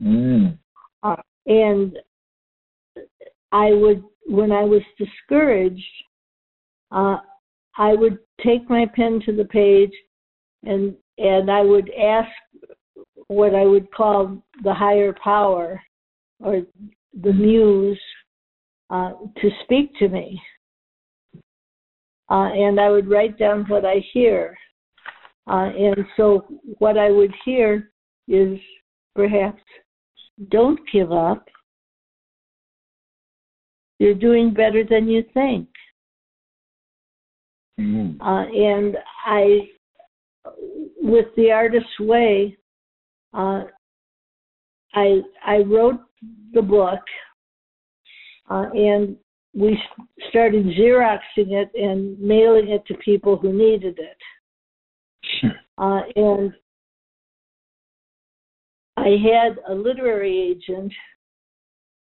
[0.01, 0.57] mm.
[1.03, 1.17] uh,
[1.47, 1.99] and
[3.51, 5.83] I would when I was discouraged,
[6.93, 7.17] uh,
[7.77, 9.93] I would take my pen to the page,
[10.63, 12.29] and and I would ask
[13.29, 15.81] what I would call the higher power
[16.41, 16.63] or
[17.23, 18.01] the muse
[18.91, 20.41] uh, to speak to me.
[22.31, 24.57] Uh, and I would write down what I hear.
[25.47, 26.47] Uh, and so
[26.79, 27.91] what I would hear
[28.29, 28.59] is
[29.15, 29.63] perhaps,
[30.51, 31.47] don't give up.
[33.99, 35.69] You're doing better than you think.
[37.79, 38.21] Mm.
[38.21, 38.97] Uh, and
[39.27, 39.69] I,
[41.05, 42.57] with the artist's way,
[43.35, 43.65] uh,
[44.95, 46.01] I I wrote
[46.55, 47.01] the book,
[48.51, 49.15] uh, and
[49.53, 49.79] we
[50.31, 55.53] started xeroxing it and mailing it to people who needed it.
[55.77, 56.53] Uh, and
[58.97, 60.93] I had a literary agent,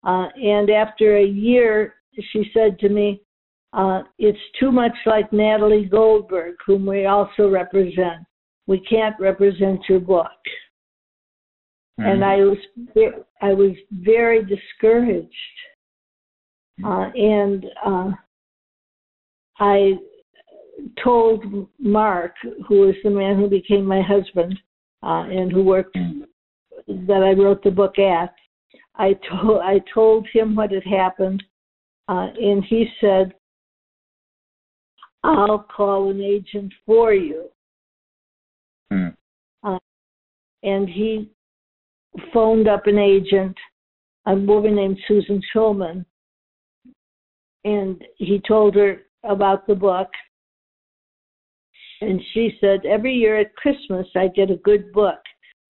[0.07, 1.95] uh, and after a year,
[2.31, 3.21] she said to me,
[3.73, 8.23] uh, "It's too much like Natalie Goldberg, whom we also represent.
[8.67, 10.31] We can't represent your book."
[11.97, 12.57] and I was
[13.41, 15.31] I was very discouraged,
[16.83, 18.11] uh, and uh,
[19.59, 19.93] I
[21.03, 22.33] told Mark,
[22.67, 24.59] who was the man who became my husband
[25.03, 25.97] uh, and who worked
[26.87, 28.33] that I wrote the book at.
[28.95, 31.41] I told I told him what had happened,
[32.09, 33.33] uh, and he said,
[35.23, 37.49] "I'll call an agent for you."
[38.91, 39.15] Mm.
[39.63, 39.79] Uh,
[40.63, 41.31] and he
[42.33, 43.55] phoned up an agent,
[44.25, 46.05] a woman named Susan Schulman,
[47.63, 50.07] and he told her about the book.
[52.01, 55.19] And she said, Every year at Christmas, I get a good book.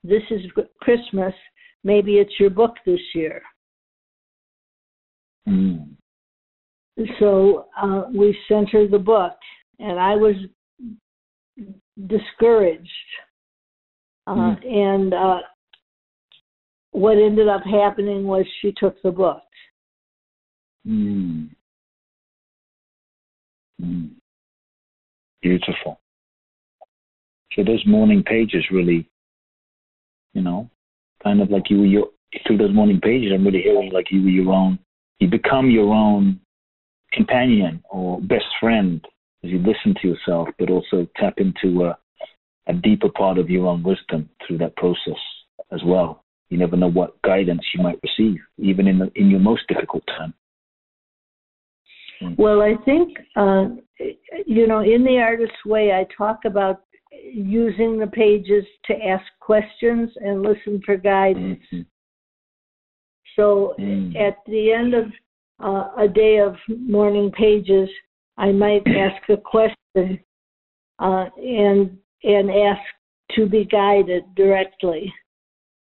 [0.03, 0.41] This is
[0.81, 1.33] Christmas.
[1.83, 3.41] Maybe it's your book this year.
[5.47, 5.95] Mm.
[7.19, 9.33] So uh, we sent her the book,
[9.79, 10.35] and I was
[12.07, 12.89] discouraged.
[14.27, 14.65] Uh, Mm.
[14.65, 15.39] And uh,
[16.91, 19.41] what ended up happening was she took the book.
[20.87, 21.49] Mm.
[23.81, 24.11] Mm.
[25.41, 25.99] Beautiful.
[27.53, 29.07] So those morning pages really,
[30.33, 30.69] you know,
[31.23, 32.07] kind of like you were your
[32.45, 33.31] through those morning pages.
[33.33, 34.79] I'm really hearing like you were your own.
[35.19, 36.39] You become your own
[37.13, 39.05] companion or best friend
[39.45, 41.97] as you listen to yourself, but also tap into a,
[42.67, 45.19] a deeper part of your own wisdom through that process
[45.71, 46.23] as well.
[46.49, 50.03] You never know what guidance you might receive, even in the, in your most difficult
[50.07, 50.33] time.
[52.37, 53.65] Well, I think, uh,
[54.45, 56.81] you know, in the artist's way, I talk about
[57.33, 61.59] using the pages to ask questions and listen for guidance.
[61.71, 61.85] Mhm.
[63.35, 64.15] So Mm.
[64.15, 65.11] at the end of
[65.59, 67.89] uh, a day of morning pages,
[68.37, 70.19] I might ask a question
[70.99, 72.81] uh, and and ask
[73.35, 75.13] to be guided directly,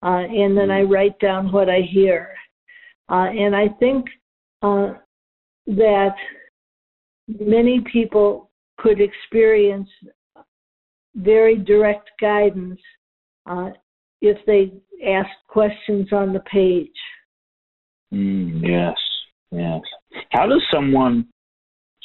[0.02, 2.30] uh, and then I write down what I hear.
[3.10, 4.06] Uh, and I think
[4.62, 4.94] uh,
[5.66, 6.14] that
[7.28, 9.88] many people could experience
[11.14, 12.80] very direct guidance
[13.46, 13.70] uh,
[14.20, 14.72] if they
[15.06, 16.90] ask questions on the page.
[18.12, 18.96] Mm, yes,
[19.50, 19.80] yes.
[20.30, 21.26] How does someone,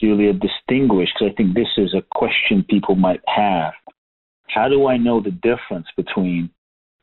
[0.04, 1.08] Julia, distinguish?
[1.14, 3.72] Because I think this is a question people might have.
[4.50, 6.50] How do I know the difference between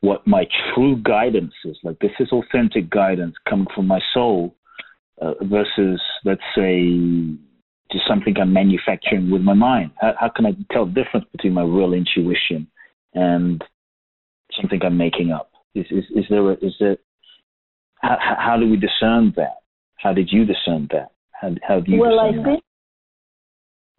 [0.00, 1.78] what my true guidance is?
[1.82, 4.54] Like, this is authentic guidance coming from my soul
[5.22, 6.90] uh, versus, let's say,
[7.90, 9.92] just something I'm manufacturing with my mind.
[9.98, 12.66] How, how can I tell the difference between my real intuition
[13.14, 13.64] and
[14.60, 15.50] something I'm making up?
[15.74, 16.98] Is, is, is there a, is there
[18.02, 19.62] how, how do we discern that?
[19.96, 21.12] How did you discern that?
[21.32, 22.64] How, how do you well, I discern think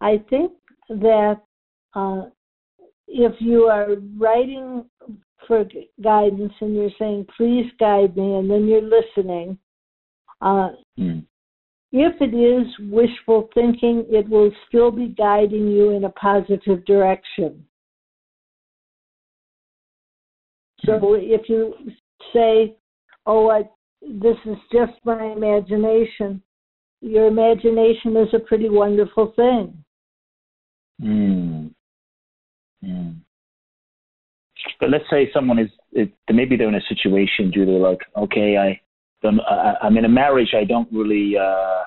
[0.02, 0.52] I think
[0.88, 1.40] that
[1.94, 2.22] uh,
[3.06, 4.84] if you are writing
[5.46, 5.64] for
[6.02, 9.58] guidance and you're saying, "Please guide me," and then you're listening,
[10.40, 10.70] uh.
[10.98, 11.24] Mm.
[11.92, 17.64] if it is wishful thinking, it will still be guiding you in a positive direction.
[20.84, 21.74] So if you
[22.32, 22.76] say,
[23.24, 23.68] "Oh, I,
[24.00, 26.42] this is just my imagination,"
[27.00, 29.84] your imagination is a pretty wonderful thing.
[31.00, 31.72] Mm.
[32.84, 33.16] Mm.
[34.80, 38.80] But let's say someone is, it, maybe they're in a situation, Julia, like, okay, I
[39.22, 41.82] don't, I, I'm in a marriage, I don't really, uh,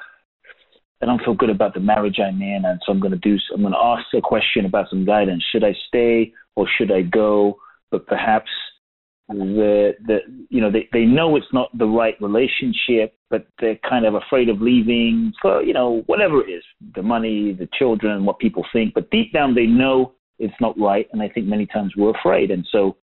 [1.01, 3.37] I don't feel good about the marriage I'm in, and so I'm going to do,
[3.53, 5.43] I'm going to ask a question about some guidance.
[5.51, 7.57] Should I stay or should I go?
[7.91, 8.49] But perhaps
[9.27, 14.05] the, the, you know, they, they know it's not the right relationship, but they're kind
[14.05, 16.63] of afraid of leaving for, you know, whatever it is,
[16.95, 18.93] the money, the children, what people think.
[18.93, 22.51] But deep down, they know it's not right, and I think many times we're afraid,
[22.51, 22.97] and so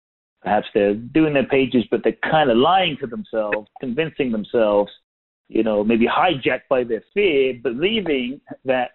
[0.42, 4.90] perhaps they're doing their pages, but they're kind of lying to themselves, convincing themselves,
[5.48, 8.92] you know, maybe hijacked by their fear, believing that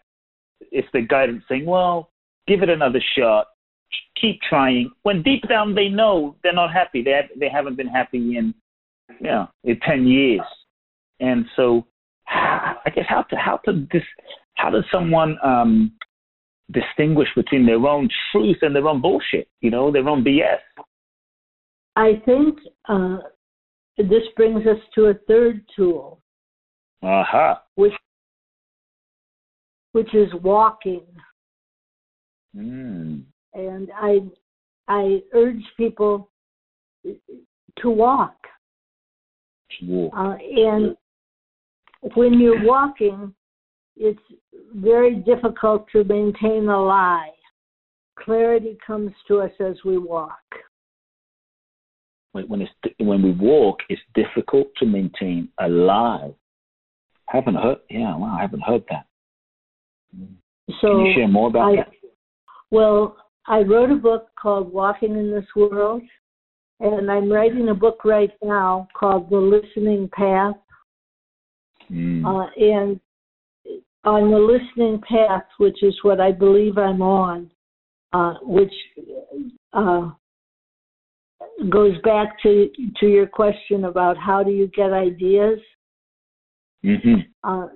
[0.71, 2.12] it's the guidance saying, well,
[2.47, 3.47] give it another shot,
[4.23, 4.89] keep trying.
[5.03, 8.53] When deep down they know they're not happy, they have, they haven't been happy in,
[9.19, 10.41] you know, in ten years,
[11.19, 11.86] and so
[12.27, 14.03] I guess how to how to this
[14.55, 15.91] how does someone um,
[16.71, 19.47] distinguish between their own truth and their own bullshit?
[19.62, 20.59] You know, their own BS.
[21.95, 22.57] I think
[22.88, 23.17] uh,
[23.97, 26.21] this brings us to a third tool,
[27.03, 27.62] Aha.
[27.75, 27.93] which
[29.91, 31.05] which is walking.
[32.55, 33.23] Mm.
[33.53, 34.19] And I
[34.87, 36.29] I urge people
[37.03, 38.35] to walk.
[39.79, 40.13] To walk.
[40.15, 40.95] Uh, and
[42.15, 43.33] when you're walking,
[43.95, 44.19] it's
[44.75, 47.29] very difficult to maintain a lie.
[48.19, 50.31] Clarity comes to us as we walk.
[52.34, 56.34] When, when it's when we walk, it's difficult to maintain alive.
[57.28, 57.78] Haven't heard?
[57.89, 59.05] Yeah, wow, I haven't heard that.
[60.82, 61.91] So Can you share more about I, that?
[62.69, 63.17] well,
[63.47, 66.01] I wrote a book called Walking in This World,
[66.79, 70.55] and I'm writing a book right now called The Listening Path.
[71.91, 72.25] Mm.
[72.25, 72.99] Uh, and
[74.05, 77.49] on the listening path, which is what I believe I'm on,
[78.11, 78.73] uh, which
[79.73, 80.09] uh,
[81.69, 82.69] goes back to
[82.99, 85.59] to your question about how do you get ideas.
[86.83, 87.67] hmm Uh,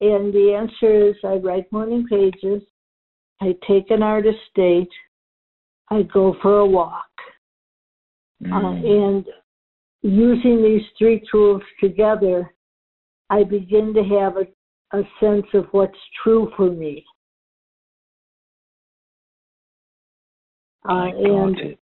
[0.00, 2.62] and the answer is I write morning pages,
[3.40, 4.90] I take an artist date,
[5.90, 7.04] I go for a walk.
[8.44, 9.06] Uh, Mm.
[9.06, 9.28] and
[10.02, 12.54] using these three tools together,
[13.30, 14.46] I begin to have a,
[14.96, 17.04] a sense of what's true for me.
[20.88, 21.78] Uh, and it.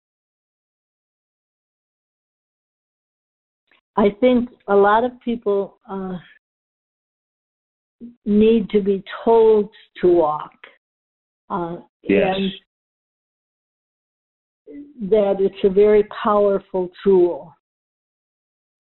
[3.97, 6.19] I think a lot of people uh,
[8.25, 10.53] need to be told to walk.
[11.51, 12.35] Uh, yes.
[12.37, 12.53] And
[15.11, 17.53] that it's a very powerful tool.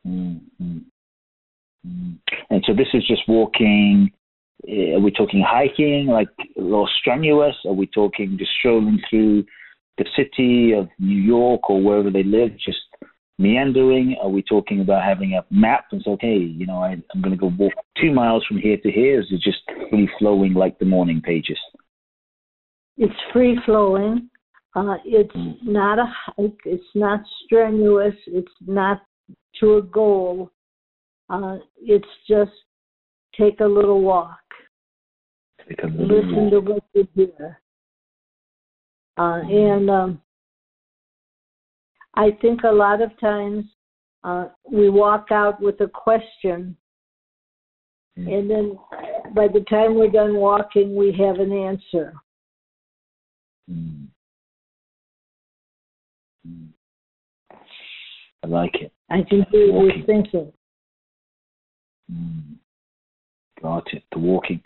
[0.07, 0.63] Mm-hmm.
[0.63, 2.13] mm-hmm.
[2.51, 4.11] And so this is just walking.
[4.69, 7.57] Eh, are we talking hiking, like a little strenuous?
[7.67, 9.45] Are we talking just strolling through
[9.99, 12.79] the city of New York or wherever they live, just
[13.39, 14.17] meandering?
[14.23, 17.33] Are we talking about having a map and say, okay, you know, I, am going
[17.33, 19.21] to go walk two miles from here to here?
[19.21, 19.61] Is it just
[19.91, 21.59] free flowing like the morning pages?
[22.97, 24.31] It's free flowing.
[24.77, 25.57] Uh, it's mm.
[25.63, 26.61] not a hike.
[26.65, 28.15] It's not strenuous.
[28.27, 29.03] It's not
[29.61, 30.51] to a goal.
[31.31, 32.53] Uh, it's just
[33.39, 34.39] take a little walk.
[35.69, 36.51] Take a little Listen walk.
[36.51, 37.61] to what you hear.
[39.17, 39.77] Uh, mm.
[39.77, 40.21] and um,
[42.15, 43.65] I think a lot of times
[44.25, 46.77] uh, we walk out with a question,
[48.19, 48.33] mm.
[48.33, 48.79] and then
[49.35, 52.15] by the time we're done walking, we have an answer.
[53.71, 54.09] Mm.
[56.47, 56.69] Mm.
[58.43, 58.93] I like it.
[59.11, 60.53] I can hear you thinking.
[62.13, 62.57] Mm.
[63.63, 64.03] Got it.
[64.13, 64.61] The walking.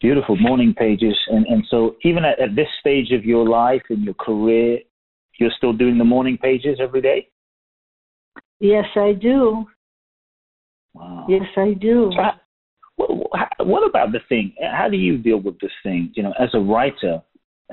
[0.00, 1.16] Beautiful morning pages.
[1.28, 4.80] And, and so, even at, at this stage of your life and your career,
[5.38, 7.28] you're still doing the morning pages every day?
[8.60, 9.64] Yes, I do.
[10.94, 11.26] Wow.
[11.28, 12.10] Yes, I do.
[12.14, 12.34] So how,
[12.96, 14.54] what, what about the thing?
[14.60, 16.12] How do you deal with this thing?
[16.14, 17.22] You know, as a writer,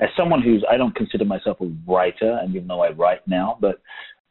[0.00, 3.58] as someone who's, I don't consider myself a writer, and even though I write now,
[3.60, 3.80] but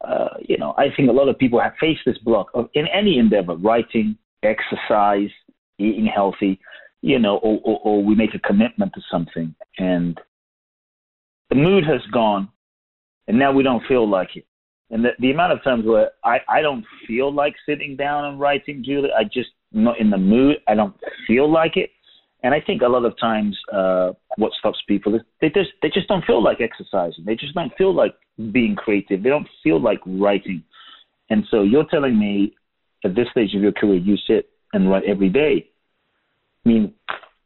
[0.06, 2.86] uh, you know, I think a lot of people have faced this block of in
[2.88, 5.30] any endeavor, writing, exercise,
[5.78, 6.58] eating healthy,
[7.02, 10.18] you know, or, or, or we make a commitment to something, and
[11.50, 12.48] the mood has gone,
[13.28, 14.46] and now we don't feel like it.
[14.90, 18.40] And the, the amount of times where I, I don't feel like sitting down and
[18.40, 20.56] writing, Julie, I just not in the mood.
[20.66, 20.94] I don't
[21.26, 21.90] feel like it.
[22.42, 25.90] And I think a lot of times uh, what stops people is they just they
[25.90, 27.24] just don't feel like exercising.
[27.24, 28.14] They just don't feel like
[28.52, 29.22] being creative.
[29.22, 30.62] They don't feel like writing.
[31.28, 32.54] And so you're telling me
[33.04, 35.68] at this stage of your career you sit and write every day.
[36.64, 36.94] I mean,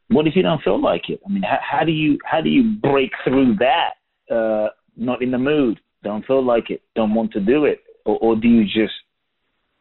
[0.09, 1.19] what if you don't feel like it?
[1.25, 4.33] I mean, how, how do you how do you break through that?
[4.33, 8.17] Uh, not in the mood, don't feel like it, don't want to do it, or,
[8.19, 8.93] or do you just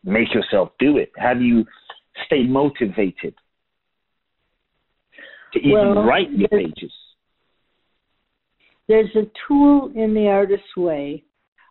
[0.03, 1.13] make yourself do it?
[1.17, 1.65] How do you
[2.27, 3.35] stay motivated
[5.55, 6.93] to even well, write your pages?
[8.87, 11.25] There's a tool in the artist's way,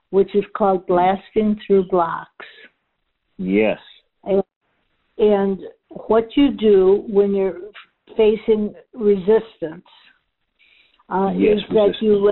[0.10, 2.46] which is called blasting through blocks.
[3.38, 3.80] Yes.
[4.24, 4.44] And,
[5.18, 5.60] and
[5.90, 7.60] what you do when you're
[8.18, 9.86] facing resistance
[11.10, 12.32] uh, yes, is that you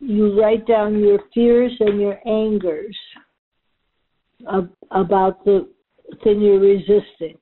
[0.00, 2.96] you write down your fears and your angers
[4.90, 5.68] about the
[6.24, 7.38] thing you're resisting.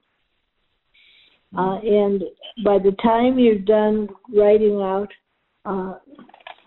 [1.56, 2.22] Uh, and
[2.64, 5.08] by the time you're done writing out,
[5.64, 5.94] uh,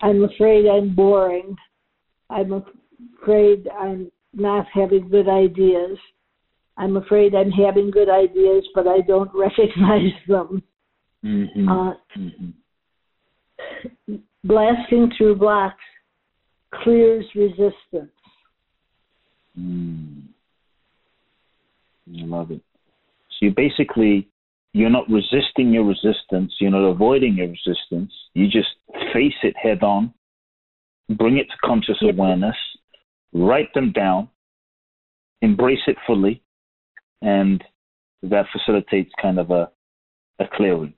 [0.01, 1.55] I'm afraid I'm boring.
[2.29, 2.63] I'm
[3.21, 5.97] afraid I'm not having good ideas.
[6.75, 10.63] I'm afraid I'm having good ideas, but I don't recognize them.
[11.23, 11.69] Mm-hmm.
[11.69, 12.49] Uh, mm-hmm
[14.43, 15.83] blasting through blocks
[16.83, 18.11] clears resistance.
[19.57, 20.23] Mm.
[22.07, 22.61] I love it.
[23.29, 24.27] So you basically
[24.73, 28.11] you're not resisting your resistance, you're not avoiding your resistance.
[28.33, 28.69] You just
[29.13, 30.13] face it head on,
[31.09, 32.55] bring it to conscious awareness,
[33.33, 34.29] write them down,
[35.41, 36.41] embrace it fully,
[37.21, 37.63] and
[38.23, 39.69] that facilitates kind of a,
[40.39, 40.93] a clearing.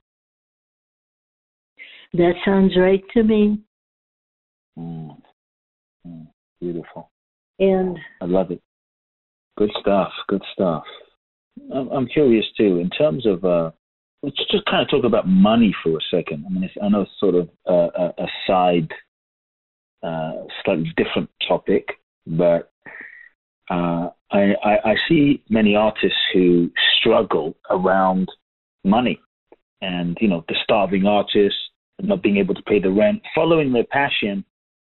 [2.14, 3.60] That sounds right to me.
[4.80, 5.18] Mm.
[6.08, 6.28] Mm.
[6.62, 7.10] Beautiful.
[7.60, 8.62] And I love it.
[9.58, 10.12] Good stuff.
[10.28, 10.84] Good stuff.
[11.74, 13.72] I'm curious too, in terms of, uh,
[14.24, 16.46] let's just kind of talk about money for a second.
[16.46, 18.90] I mean, I know it's sort of a, a side,
[20.04, 20.34] uh,
[20.64, 21.88] slightly different topic,
[22.28, 22.72] but
[23.70, 28.30] uh, I, I, I see many artists who struggle around
[28.84, 29.20] money
[29.82, 31.56] and, you know, the starving artist,
[32.02, 34.44] not being able to pay the rent, following their passion,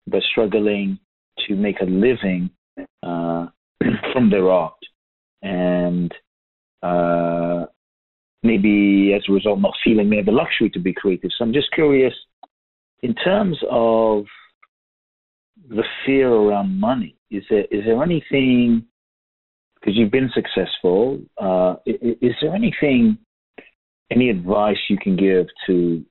[0.07, 0.99] but struggling
[1.47, 2.51] to make a living
[3.03, 3.47] uh,
[4.12, 4.75] from their art.
[5.43, 6.12] And
[6.83, 7.66] uh,
[8.43, 11.31] maybe as a result, not feeling they have the luxury to be creative.
[11.37, 12.14] So I'm just curious,
[13.03, 14.24] in terms of
[15.68, 18.85] the fear around money, is there is there anything
[19.81, 21.20] because you've been successful.
[21.37, 23.18] Uh, is, is there anything,
[24.11, 26.05] any advice you can give to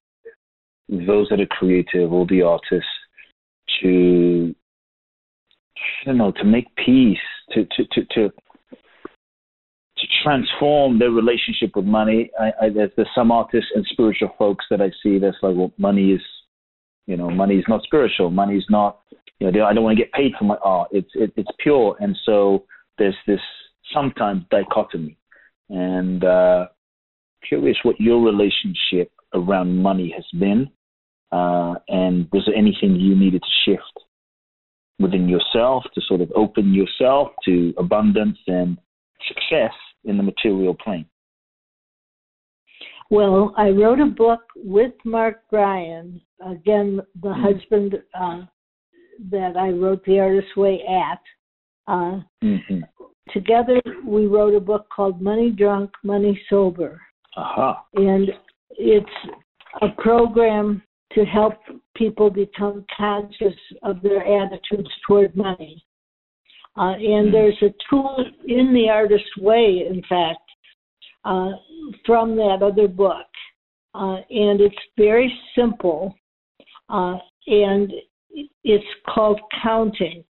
[0.90, 2.90] those that are creative or the artists
[3.82, 4.56] to,
[5.78, 7.18] I don't know, to make peace,
[7.52, 8.34] to to to to,
[9.98, 12.30] to transform their relationship with money?
[12.40, 15.72] I, I, there's, there's some artists and spiritual folks that I see that's like, well,
[15.78, 16.22] money is,
[17.06, 18.30] you know, money is not spiritual.
[18.30, 19.00] Money is not,
[19.40, 20.90] you know, I don't want to get paid for my art.
[20.92, 22.66] It's it, it's pure, and so
[22.98, 23.40] there's this
[23.94, 25.18] sometimes dichotomy.
[25.70, 26.68] And uh,
[27.48, 30.70] curious what your relationship around money has been,
[31.32, 33.84] uh, and was there anything you needed to shift
[35.00, 38.78] within yourself to sort of open yourself to abundance and
[39.28, 39.74] success
[40.08, 41.06] in the material plane?
[43.10, 47.42] Well, I wrote a book with Mark Bryan, again, the mm-hmm.
[47.42, 48.42] husband uh,
[49.32, 51.20] that I wrote The Artist's Way at.
[51.88, 52.80] Uh, mm-hmm.
[53.32, 57.02] Together, we wrote a book called Money Drunk, Money Sober.
[57.38, 57.76] Uh-huh.
[57.96, 58.30] And
[58.72, 59.06] it's
[59.82, 60.82] a program
[61.14, 61.54] to help
[61.96, 65.84] people become conscious of their attitudes toward money.
[66.78, 70.40] Uh, and there's a tool in the artist's way, in fact,
[71.26, 71.52] uh,
[72.06, 73.26] from that other book.
[73.96, 76.14] Uh, and it's very simple.
[76.90, 77.18] Uh,
[77.48, 77.92] and
[78.64, 80.24] it's called counting.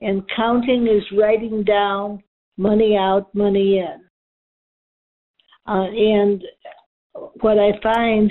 [0.00, 2.22] And counting is writing down
[2.56, 4.04] money out, money in.
[5.66, 6.44] Uh, and
[7.40, 8.30] what I find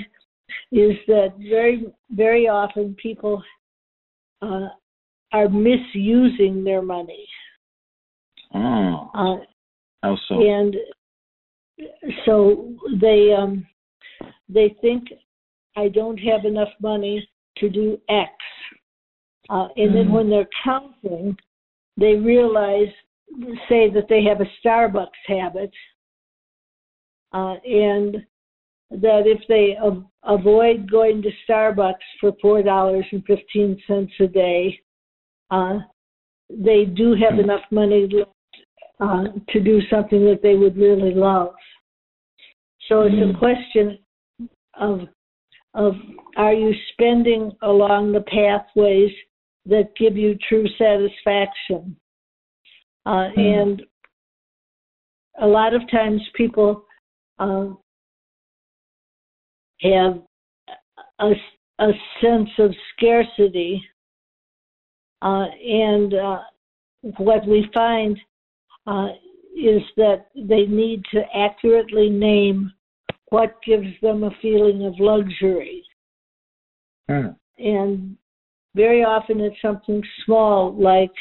[0.72, 3.42] is that very, very often people
[4.40, 4.68] uh,
[5.32, 7.26] are misusing their money.
[8.54, 9.10] Oh.
[9.14, 9.44] Uh,
[10.02, 10.40] How so?
[10.40, 10.76] And
[12.24, 13.66] so they um,
[14.48, 15.08] they think
[15.76, 18.30] I don't have enough money to do X,
[19.50, 21.36] uh, and mm then when they're counting,
[21.96, 22.88] they realize,
[23.68, 25.70] say that they have a Starbucks habit,
[27.32, 28.24] uh, and
[28.90, 34.26] that if they av- avoid going to Starbucks for four dollars and fifteen cents a
[34.26, 34.78] day,
[35.54, 35.78] uh,
[36.50, 38.30] they do have enough money left
[39.00, 41.54] uh, to do something that they would really love.
[42.88, 43.38] So it's a mm-hmm.
[43.38, 43.98] question
[44.78, 45.00] of
[45.74, 45.94] of
[46.36, 49.10] are you spending along the pathways
[49.66, 51.96] that give you true satisfaction.
[53.06, 53.62] Uh, mm.
[53.62, 53.82] And
[55.40, 56.84] a lot of times people
[57.38, 57.68] uh,
[59.80, 60.22] have
[61.18, 61.32] a,
[61.78, 61.90] a
[62.22, 63.82] sense of scarcity.
[65.24, 66.38] Uh, and uh,
[67.16, 68.18] what we find
[68.86, 69.08] uh,
[69.56, 72.70] is that they need to accurately name
[73.30, 75.82] what gives them a feeling of luxury.
[77.10, 77.34] Mm.
[77.58, 78.16] And
[78.76, 81.12] very often it's something small like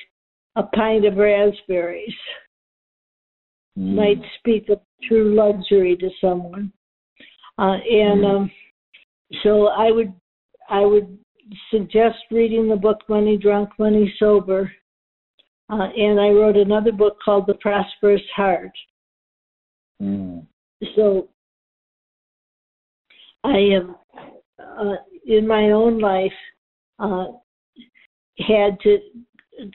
[0.57, 2.13] a pint of raspberries
[3.79, 3.95] mm.
[3.95, 6.73] might speak of true luxury to someone.
[7.57, 8.35] Uh, and mm.
[8.35, 8.51] um,
[9.43, 10.13] so I would
[10.69, 11.17] I would
[11.71, 14.71] suggest reading the book Money Drunk, Money Sober.
[15.69, 18.71] Uh, and I wrote another book called The Prosperous Heart.
[20.01, 20.45] Mm.
[20.95, 21.29] So
[23.43, 23.89] I have,
[24.59, 26.31] uh, in my own life,
[26.99, 27.25] uh,
[28.39, 28.97] had to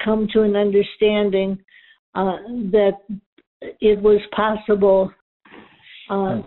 [0.04, 1.58] come to an understanding
[2.14, 2.36] uh,
[2.72, 2.98] that
[3.60, 5.12] it was possible.
[6.10, 6.42] Uh,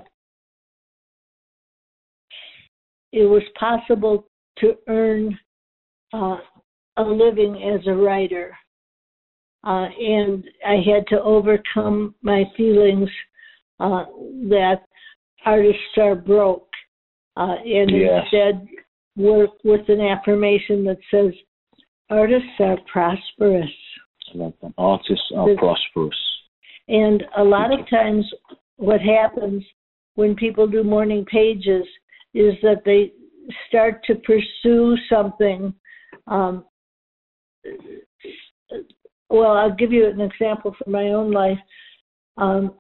[3.11, 4.28] it was possible
[4.62, 5.38] to earn
[6.14, 6.38] uh,
[6.97, 8.55] a living as a writer,
[9.64, 13.09] uh, and I had to overcome my feelings
[13.80, 14.05] uh,
[14.49, 14.82] that
[15.45, 16.68] artists are broke,
[17.38, 18.24] uh, and yes.
[18.24, 18.68] instead
[19.18, 21.34] work with an affirmation that says
[22.12, 23.72] Artists are prosperous.
[24.78, 26.16] Artists are prosperous.
[26.89, 28.30] And a lot of times,
[28.76, 29.64] what happens
[30.16, 31.86] when people do morning pages
[32.34, 33.14] is that they
[33.68, 35.74] start to pursue something.
[36.28, 36.66] Um,
[39.30, 41.60] well, I'll give you an example from my own life.
[42.38, 42.74] Um,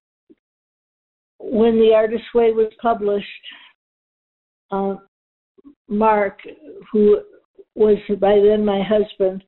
[1.39, 3.27] when The Artist's Way was published,
[4.71, 4.95] uh,
[5.87, 6.39] Mark,
[6.91, 7.21] who
[7.75, 9.43] was by then my husband,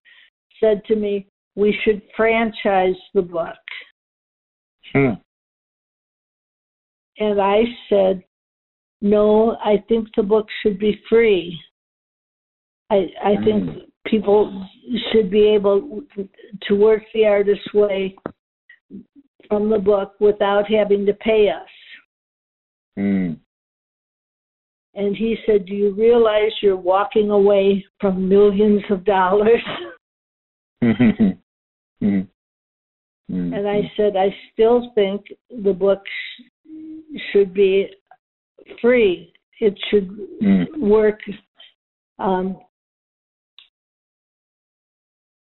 [0.60, 3.56] said to me, We should franchise the book.
[4.92, 5.14] Hmm.
[7.20, 8.24] And I said,
[9.04, 11.60] No, I think the book should be free.
[12.90, 13.44] I, I hmm.
[13.44, 13.70] think
[14.08, 14.66] people
[15.12, 16.04] should be able
[16.64, 18.16] to work the artist's way
[19.50, 21.70] from the book without having to pay us.
[22.96, 23.34] Hmm.
[24.96, 29.62] And he said, Do you realize you're walking away from millions of dollars?
[30.84, 32.04] mm-hmm.
[33.32, 33.54] Mm-hmm.
[33.54, 36.02] And I said, I still think the book
[37.32, 37.88] should be
[38.82, 39.34] free.
[39.60, 40.10] It should
[40.42, 40.66] mm.
[40.80, 41.20] work.
[42.20, 42.58] Um,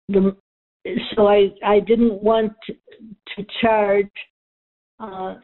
[0.08, 0.36] the,
[1.14, 2.74] so I, I didn't want to,
[3.36, 4.10] to charge
[4.98, 5.36] uh,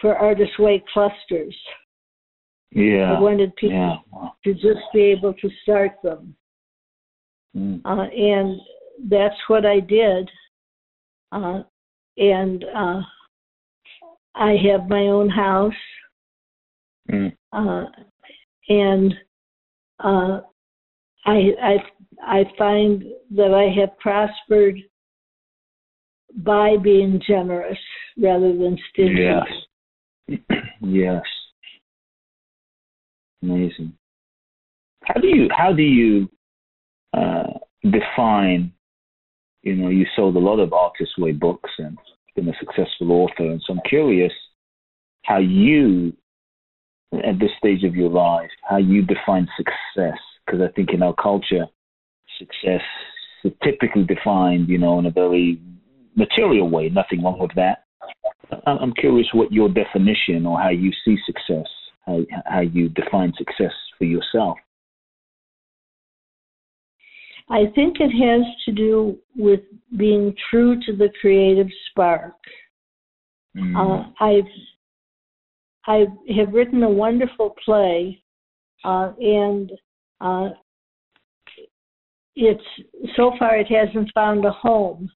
[0.00, 1.56] for Artist Way clusters.
[2.72, 3.14] Yeah.
[3.16, 4.28] I wanted people yeah.
[4.44, 6.34] to just be able to start them.
[7.56, 7.80] Mm.
[7.84, 8.60] Uh, and
[9.08, 10.28] that's what I did.
[11.32, 11.62] Uh,
[12.18, 13.00] and uh,
[14.34, 15.72] I have my own house.
[17.10, 17.32] Mm.
[17.52, 17.84] Uh,
[18.68, 19.14] and
[20.00, 20.40] uh,
[21.24, 21.76] I, I,
[22.22, 23.04] I find
[23.36, 24.78] that I have prospered
[26.36, 27.78] by being generous
[28.18, 29.26] rather than stingy.
[30.28, 30.40] Yes.
[30.80, 31.22] yes.
[33.42, 33.92] Amazing.
[35.04, 36.28] How do you how do you
[37.16, 37.52] uh,
[37.84, 38.72] define?
[39.62, 41.96] You know, you sold a lot of Artist Way books and
[42.34, 44.32] been a successful author, and so I'm curious
[45.24, 46.12] how you,
[47.24, 50.18] at this stage of your life, how you define success.
[50.44, 51.66] Because I think in our culture,
[52.38, 52.82] success
[53.44, 55.60] is typically defined, you know, in a very
[56.14, 56.88] material way.
[56.88, 57.84] Nothing wrong with that.
[58.66, 61.66] I'm curious what your definition or how you see success
[62.06, 64.56] how, how you define success for yourself?
[67.48, 69.60] I think it has to do with
[69.96, 72.34] being true to the creative spark.
[73.56, 73.76] Mm.
[73.76, 74.50] Uh, I've
[75.86, 76.06] I
[76.36, 78.22] have written a wonderful play,
[78.84, 79.70] uh, and
[80.20, 80.48] uh,
[82.34, 82.64] it's
[83.16, 85.10] so far it hasn't found a home,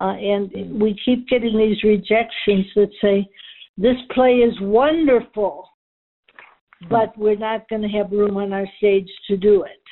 [0.00, 0.78] uh, and mm.
[0.78, 3.28] we keep getting these rejections that say
[3.76, 5.68] this play is wonderful,
[6.88, 9.82] but we're not going to have room on our stage to do it.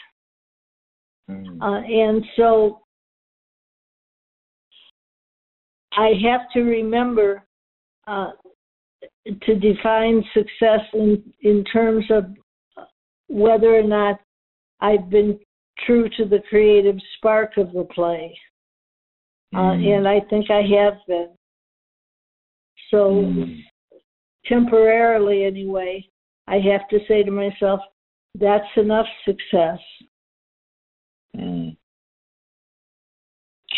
[1.31, 1.61] Mm.
[1.61, 2.81] Uh, and so
[5.93, 7.43] I have to remember
[8.07, 8.31] uh,
[9.43, 12.27] to define success in, in terms of
[13.29, 14.20] whether or not
[14.81, 15.39] I've been
[15.85, 18.39] true to the creative spark of the play.
[19.55, 19.97] Uh, mm.
[19.97, 21.31] and I think I have been.
[22.91, 23.61] So, mm.
[24.45, 26.07] temporarily anyway,
[26.47, 27.81] I have to say to myself,
[28.39, 29.79] that's enough success.
[31.37, 31.77] Mm.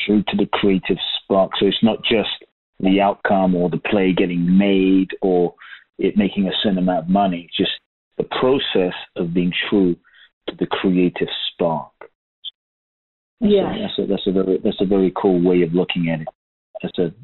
[0.07, 1.53] True to the creative spark.
[1.59, 2.45] So it's not just
[2.81, 5.55] the outcome or the play getting made or
[5.99, 7.73] it making a certain amount of money, just
[8.19, 9.97] the process of being true
[10.49, 11.93] to the creative spark.
[13.41, 16.29] Yeah, that's a, that's a very that's a very cool way of looking at it.
[16.83, 17.15] That's a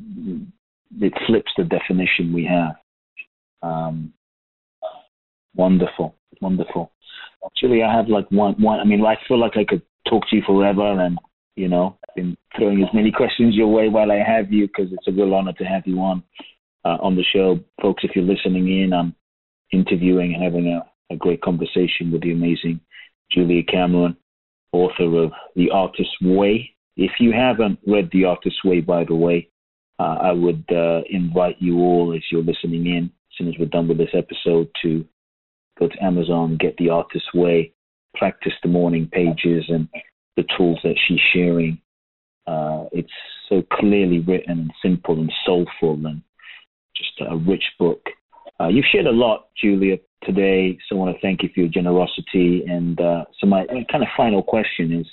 [1.01, 2.77] it flips the definition we have.
[3.63, 4.13] Um,
[5.57, 6.91] Wonderful, wonderful.
[7.47, 8.81] Actually, I have like one, one.
[8.81, 11.19] I mean, I feel like I could talk to you forever, and
[11.57, 14.93] you know, I've been throwing as many questions your way while I have you because
[14.93, 16.23] it's a real honor to have you on
[16.85, 18.05] uh, on the show, folks.
[18.05, 19.15] If you're listening in, I'm
[19.73, 22.81] interviewing and having a, a great conversation with the amazing
[23.31, 24.17] Julia Cameron,
[24.73, 26.71] author of The Artist's Way.
[26.97, 29.49] If you haven't read The Artist's Way, by the way,
[29.99, 33.67] uh, I would uh, invite you all, as you're listening in, as soon as we're
[33.67, 35.05] done with this episode, to
[35.79, 37.73] go to Amazon, get the artist's way,
[38.15, 39.89] practice the morning pages and
[40.37, 41.81] the tools that she's sharing.
[42.47, 43.13] Uh, it's
[43.49, 46.23] so clearly written and simple and soulful and
[46.97, 48.01] just a rich book.
[48.61, 51.69] Uh, you've shared a lot, Julia, today, so I want to thank you for your
[51.69, 52.65] generosity.
[52.69, 55.07] And uh, so my kind of final question is,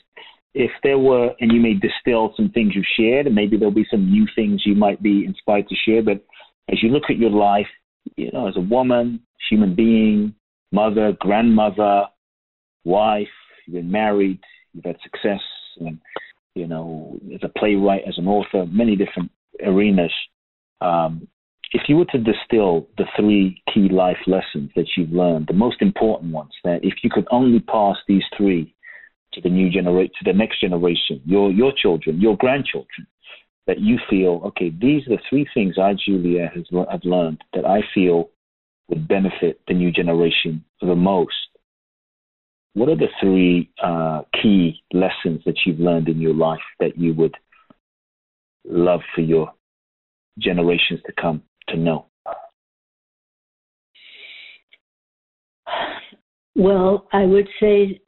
[0.54, 3.88] if there were, and you may distill some things you've shared, and maybe there'll be
[3.90, 6.24] some new things you might be inspired to share, but
[6.70, 7.68] as you look at your life,
[8.18, 10.36] you know, as a woman, human being,
[10.72, 12.06] mother, grandmother,
[12.84, 13.28] wife,
[13.66, 14.40] you've been married,
[14.74, 15.42] you've had success,
[15.80, 16.00] and,
[16.56, 19.32] you know, as a playwright, as an author, many different
[19.66, 20.14] arenas.
[20.82, 21.28] Um,
[21.74, 25.82] if you were to distill the three key life lessons that you've learned, the most
[25.82, 28.76] important ones, that if you could only pass these three
[29.34, 33.08] to the new generation, to the next generation, your your children, your grandchildren,
[33.68, 37.66] that you feel, okay, these are the three things I, Julia, has have learned that
[37.66, 38.30] I feel
[38.90, 41.34] would benefit the new generation the most,
[42.74, 47.14] what are the three uh, key lessons that you've learned in your life that you
[47.14, 47.36] would
[48.66, 49.52] love for your
[50.40, 52.06] generations to come to know?
[56.56, 58.00] Well, I would say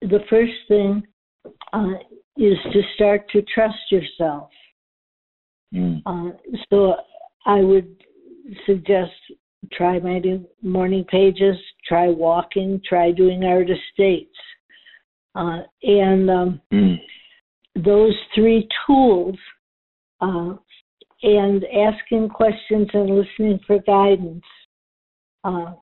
[0.00, 1.06] the first thing
[1.72, 1.94] uh,
[2.36, 4.50] is to start to trust yourself.
[5.74, 6.02] Mm.
[6.04, 6.36] Uh,
[6.70, 6.96] so
[7.44, 7.96] I would
[8.66, 9.12] suggest
[9.72, 11.56] try writing morning pages,
[11.86, 14.36] try walking, try doing artist dates.
[15.34, 16.96] Uh, and um, mm.
[17.76, 19.36] those three tools
[20.20, 20.54] uh,
[21.22, 24.44] and asking questions and listening for guidance.
[25.44, 25.72] Uh,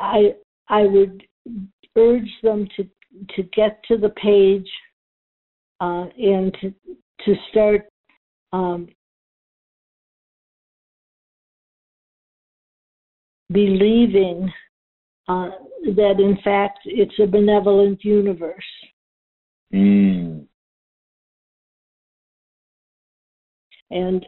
[0.00, 0.34] I
[0.68, 1.22] I would
[1.96, 2.84] urge them to
[3.36, 4.68] to get to the page
[5.80, 6.74] uh, and to
[7.24, 7.86] to start
[8.52, 8.88] um,
[13.52, 14.50] believing
[15.28, 15.50] uh,
[15.96, 18.64] that in fact it's a benevolent universe.
[19.72, 20.46] Mm.
[23.90, 24.26] And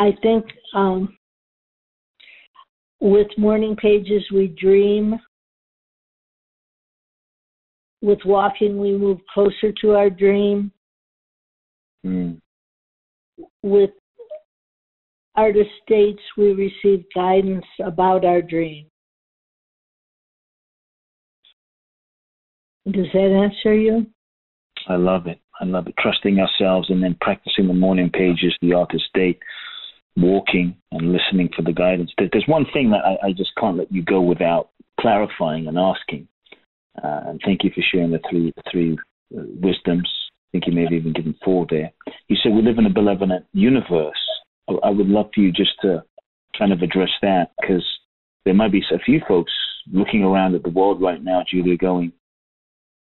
[0.00, 1.16] I think um,
[3.00, 5.18] with morning pages, we dream.
[8.00, 10.72] With walking, we move closer to our dream.
[12.04, 12.40] Mm.
[13.62, 13.90] With
[15.34, 18.86] artist dates, we receive guidance about our dream.
[22.90, 24.06] Does that answer you?
[24.88, 25.38] I love it.
[25.60, 25.94] I love it.
[25.98, 29.38] Trusting ourselves and then practicing the morning pages, the artist date,
[30.16, 32.10] walking and listening for the guidance.
[32.18, 34.70] There's one thing that I, I just can't let you go without
[35.00, 36.26] clarifying and asking.
[37.02, 38.98] Uh, and thank you for sharing the three the three
[39.36, 40.10] uh, wisdoms.
[40.28, 41.90] I think you may have even given four there.
[42.28, 44.12] You said we live in a benevolent universe.
[44.68, 46.04] I would love for you just to
[46.56, 47.84] kind of address that because
[48.44, 49.52] there might be a few folks
[49.90, 52.12] looking around at the world right now, Julia, going,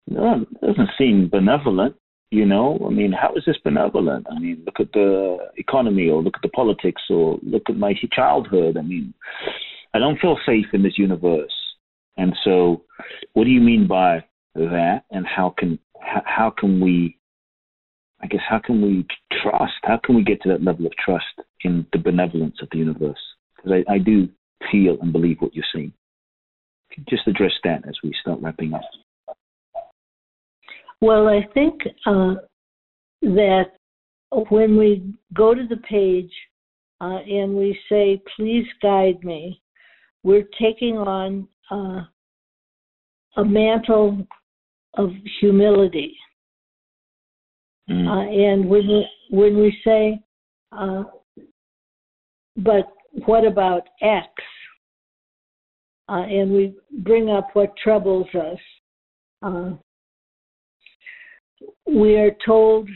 [0.07, 1.95] no, it doesn't seem benevolent.
[2.31, 4.27] You know, I mean, how is this benevolent?
[4.31, 7.95] I mean, look at the economy, or look at the politics, or look at my
[8.13, 8.77] childhood.
[8.77, 9.15] I mean,
[9.95, 11.55] I don't feel safe in this universe.
[12.19, 12.83] And so,
[13.33, 14.25] what do you mean by
[14.55, 15.05] that?
[15.11, 17.18] And how can how can we
[18.21, 19.07] I guess how can we
[19.43, 19.75] trust?
[19.83, 21.25] How can we get to that level of trust
[21.63, 23.19] in the benevolence of the universe?
[23.57, 24.29] Because I, I do
[24.71, 25.93] feel and believe what you're saying.
[27.09, 28.81] Just address that as we start wrapping up.
[31.01, 32.35] Well, I think uh,
[33.23, 33.67] that
[34.51, 36.33] when we go to the page
[37.01, 39.63] uh, and we say, please guide me,
[40.25, 42.03] we're taking on uh,
[43.37, 44.27] a mantle
[44.95, 45.11] of
[45.41, 46.17] humility.
[47.91, 48.07] Mm.
[48.07, 50.21] Uh, and when we, when we say,
[50.73, 51.05] uh,
[52.57, 52.89] but
[53.25, 54.29] what about X?
[56.09, 58.59] Uh, and we bring up what troubles us.
[59.43, 59.71] Uh,
[61.87, 62.89] we are told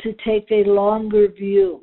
[0.00, 1.82] to take a longer view.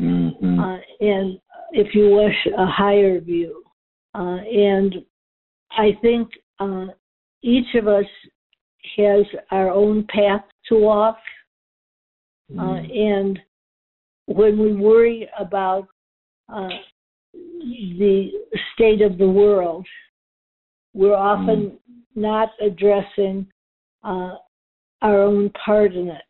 [0.00, 0.60] Mm-hmm.
[0.60, 1.38] Uh, and
[1.72, 3.62] if you wish, a higher view.
[4.14, 4.94] Uh, and
[5.72, 6.28] I think
[7.42, 8.04] each of us
[8.96, 11.18] has our own path to walk.
[12.58, 12.98] Uh, mm.
[12.98, 13.38] and
[14.26, 15.86] when we worry about
[16.52, 16.68] uh,
[17.32, 18.30] the
[18.74, 19.86] state of the world,
[20.94, 21.78] we're often mm.
[22.16, 23.46] not addressing
[24.02, 24.34] uh,
[25.02, 26.22] our own part in it.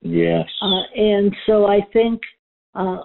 [0.00, 0.46] Yes.
[0.62, 2.20] Uh, and so I think
[2.74, 3.00] uh,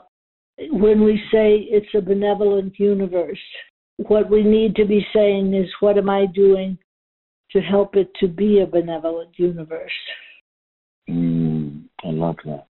[0.71, 3.39] when we say it's a benevolent universe,
[3.97, 6.77] what we need to be saying is, what am I doing
[7.51, 9.91] to help it to be a benevolent universe.
[11.09, 12.67] Mm, I love that.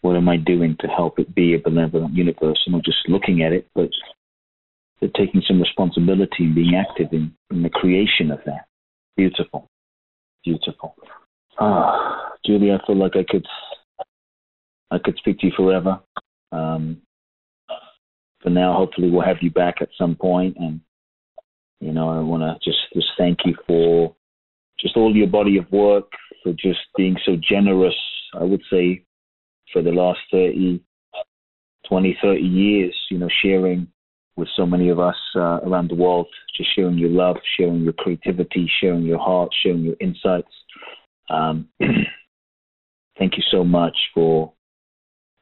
[0.00, 2.62] What am I doing to help it be a benevolent universe?
[2.66, 3.90] I'm not just looking at it, but,
[5.00, 8.66] but taking some responsibility and being active in, in the creation of that.
[9.16, 9.68] Beautiful.
[10.44, 10.94] Beautiful.
[11.58, 13.46] Ah, Julie, I feel like I could
[14.90, 16.00] I could speak to you forever.
[16.52, 17.02] Um,
[18.40, 20.80] for now, hopefully, we'll have you back at some point and
[21.80, 24.14] you know, I want to just just thank you for
[24.78, 26.10] just all your body of work,
[26.42, 27.94] for just being so generous.
[28.34, 29.04] I would say
[29.72, 30.82] for the last 30,
[31.88, 33.88] 20, 30 years, you know, sharing
[34.36, 37.92] with so many of us uh, around the world, just sharing your love, sharing your
[37.92, 40.52] creativity, sharing your heart, sharing your insights.
[41.28, 41.68] Um,
[43.18, 44.52] thank you so much for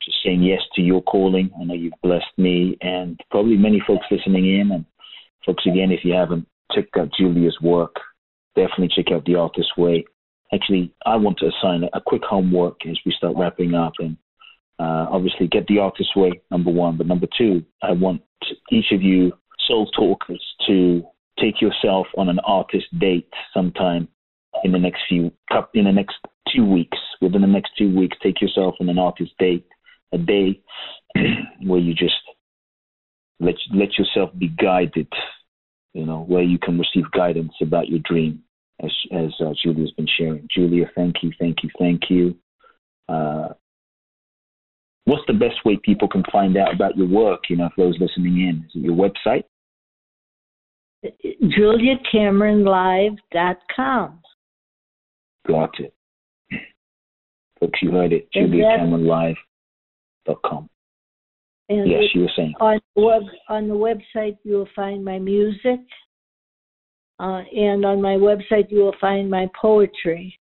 [0.03, 1.51] just saying yes to your calling.
[1.61, 4.85] I know you've blessed me and probably many folks listening in and
[5.47, 7.95] Folks, again, if you haven't checked out Julia's work,
[8.57, 10.05] definitely check out The Artist Way.
[10.53, 14.17] Actually, I want to assign a, quick homework as we start wrapping up and
[14.79, 16.97] uh, obviously get The Artist Way, number one.
[16.97, 18.23] But number two, I want
[18.71, 19.33] each of you
[19.67, 21.03] soul talkers to
[21.41, 24.09] take yourself on an artist date sometime
[24.65, 25.31] in the next few
[25.75, 26.17] in the next
[26.55, 29.67] two weeks within the next two weeks take yourself on an artist date
[30.13, 30.59] a day
[31.63, 32.15] where you just
[33.41, 35.09] let let yourself be guided
[35.97, 38.43] you know, where you can receive guidance about your dream,
[38.85, 40.47] as as uh, Julia's been sharing.
[40.55, 42.37] Julia, thank you, thank you, thank you.
[43.09, 43.55] Uh,
[45.07, 47.45] what's the best way people can find out about your work?
[47.49, 49.45] You know, for those listening in, is it your website?
[51.25, 54.21] JuliaCameronLive.com.
[55.49, 55.95] Got it.
[57.59, 58.29] Folks, you heard it.
[58.35, 60.69] JuliaCameronLive.com.
[61.69, 62.55] And Yes, you were saying.
[62.61, 65.81] on the web on the website you will find my music,
[67.19, 70.39] uh, and on my website you will find my poetry.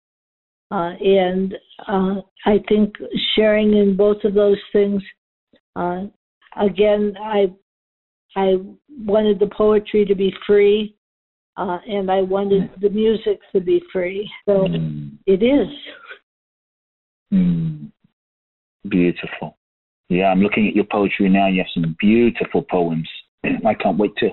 [0.70, 1.54] Uh, and
[1.88, 2.94] uh, I think
[3.34, 5.02] sharing in both of those things.
[5.76, 6.04] Uh,
[6.56, 7.52] again, I
[8.36, 8.54] I
[9.04, 10.94] wanted the poetry to be free,
[11.56, 14.30] uh, and I wanted the music to be free.
[14.46, 15.68] So Mm, it is.
[17.32, 17.90] mm,
[18.88, 19.56] beautiful.
[20.11, 21.46] Yeah, I'm looking at your poetry now.
[21.46, 23.08] You have some beautiful poems.
[23.44, 24.30] I can't wait to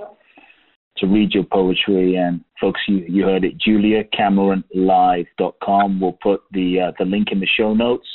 [0.97, 2.15] to read your poetry.
[2.15, 3.59] And folks, you, you heard it.
[3.59, 6.01] JuliaCameronLive.com.
[6.01, 8.07] We'll put the uh, the link in the show notes.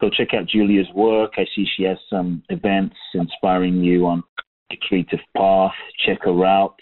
[0.00, 1.32] Go check out Julia's work.
[1.36, 4.24] I see she has some events inspiring you on
[4.70, 5.74] the creative path.
[6.06, 6.76] Check her out.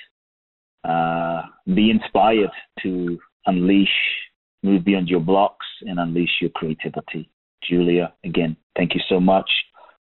[0.85, 1.43] Uh,
[1.75, 2.51] be inspired
[2.83, 3.89] to unleash,
[4.63, 7.29] move beyond your blocks, and unleash your creativity.
[7.69, 9.51] Julia, again, thank you so much.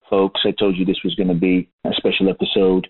[0.09, 2.87] Folks, I told you this was going to be a special episode.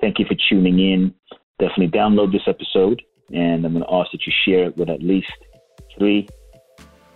[0.00, 1.14] Thank you for tuning in.
[1.58, 3.02] Definitely download this episode,
[3.32, 5.32] and I'm going to ask that you share it with at least
[5.96, 6.28] three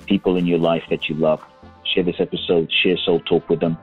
[0.07, 1.41] people in your life that you love.
[1.95, 3.79] Share this episode, share Soul Talk with them,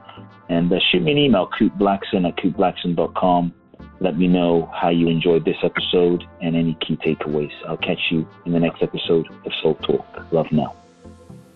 [0.49, 3.53] and uh, shoot me an email, kuteblackson at kuteblackson.com.
[3.99, 7.53] Let me know how you enjoyed this episode and any key takeaways.
[7.68, 10.05] I'll catch you in the next episode of Soul Talk.
[10.32, 10.76] Love now.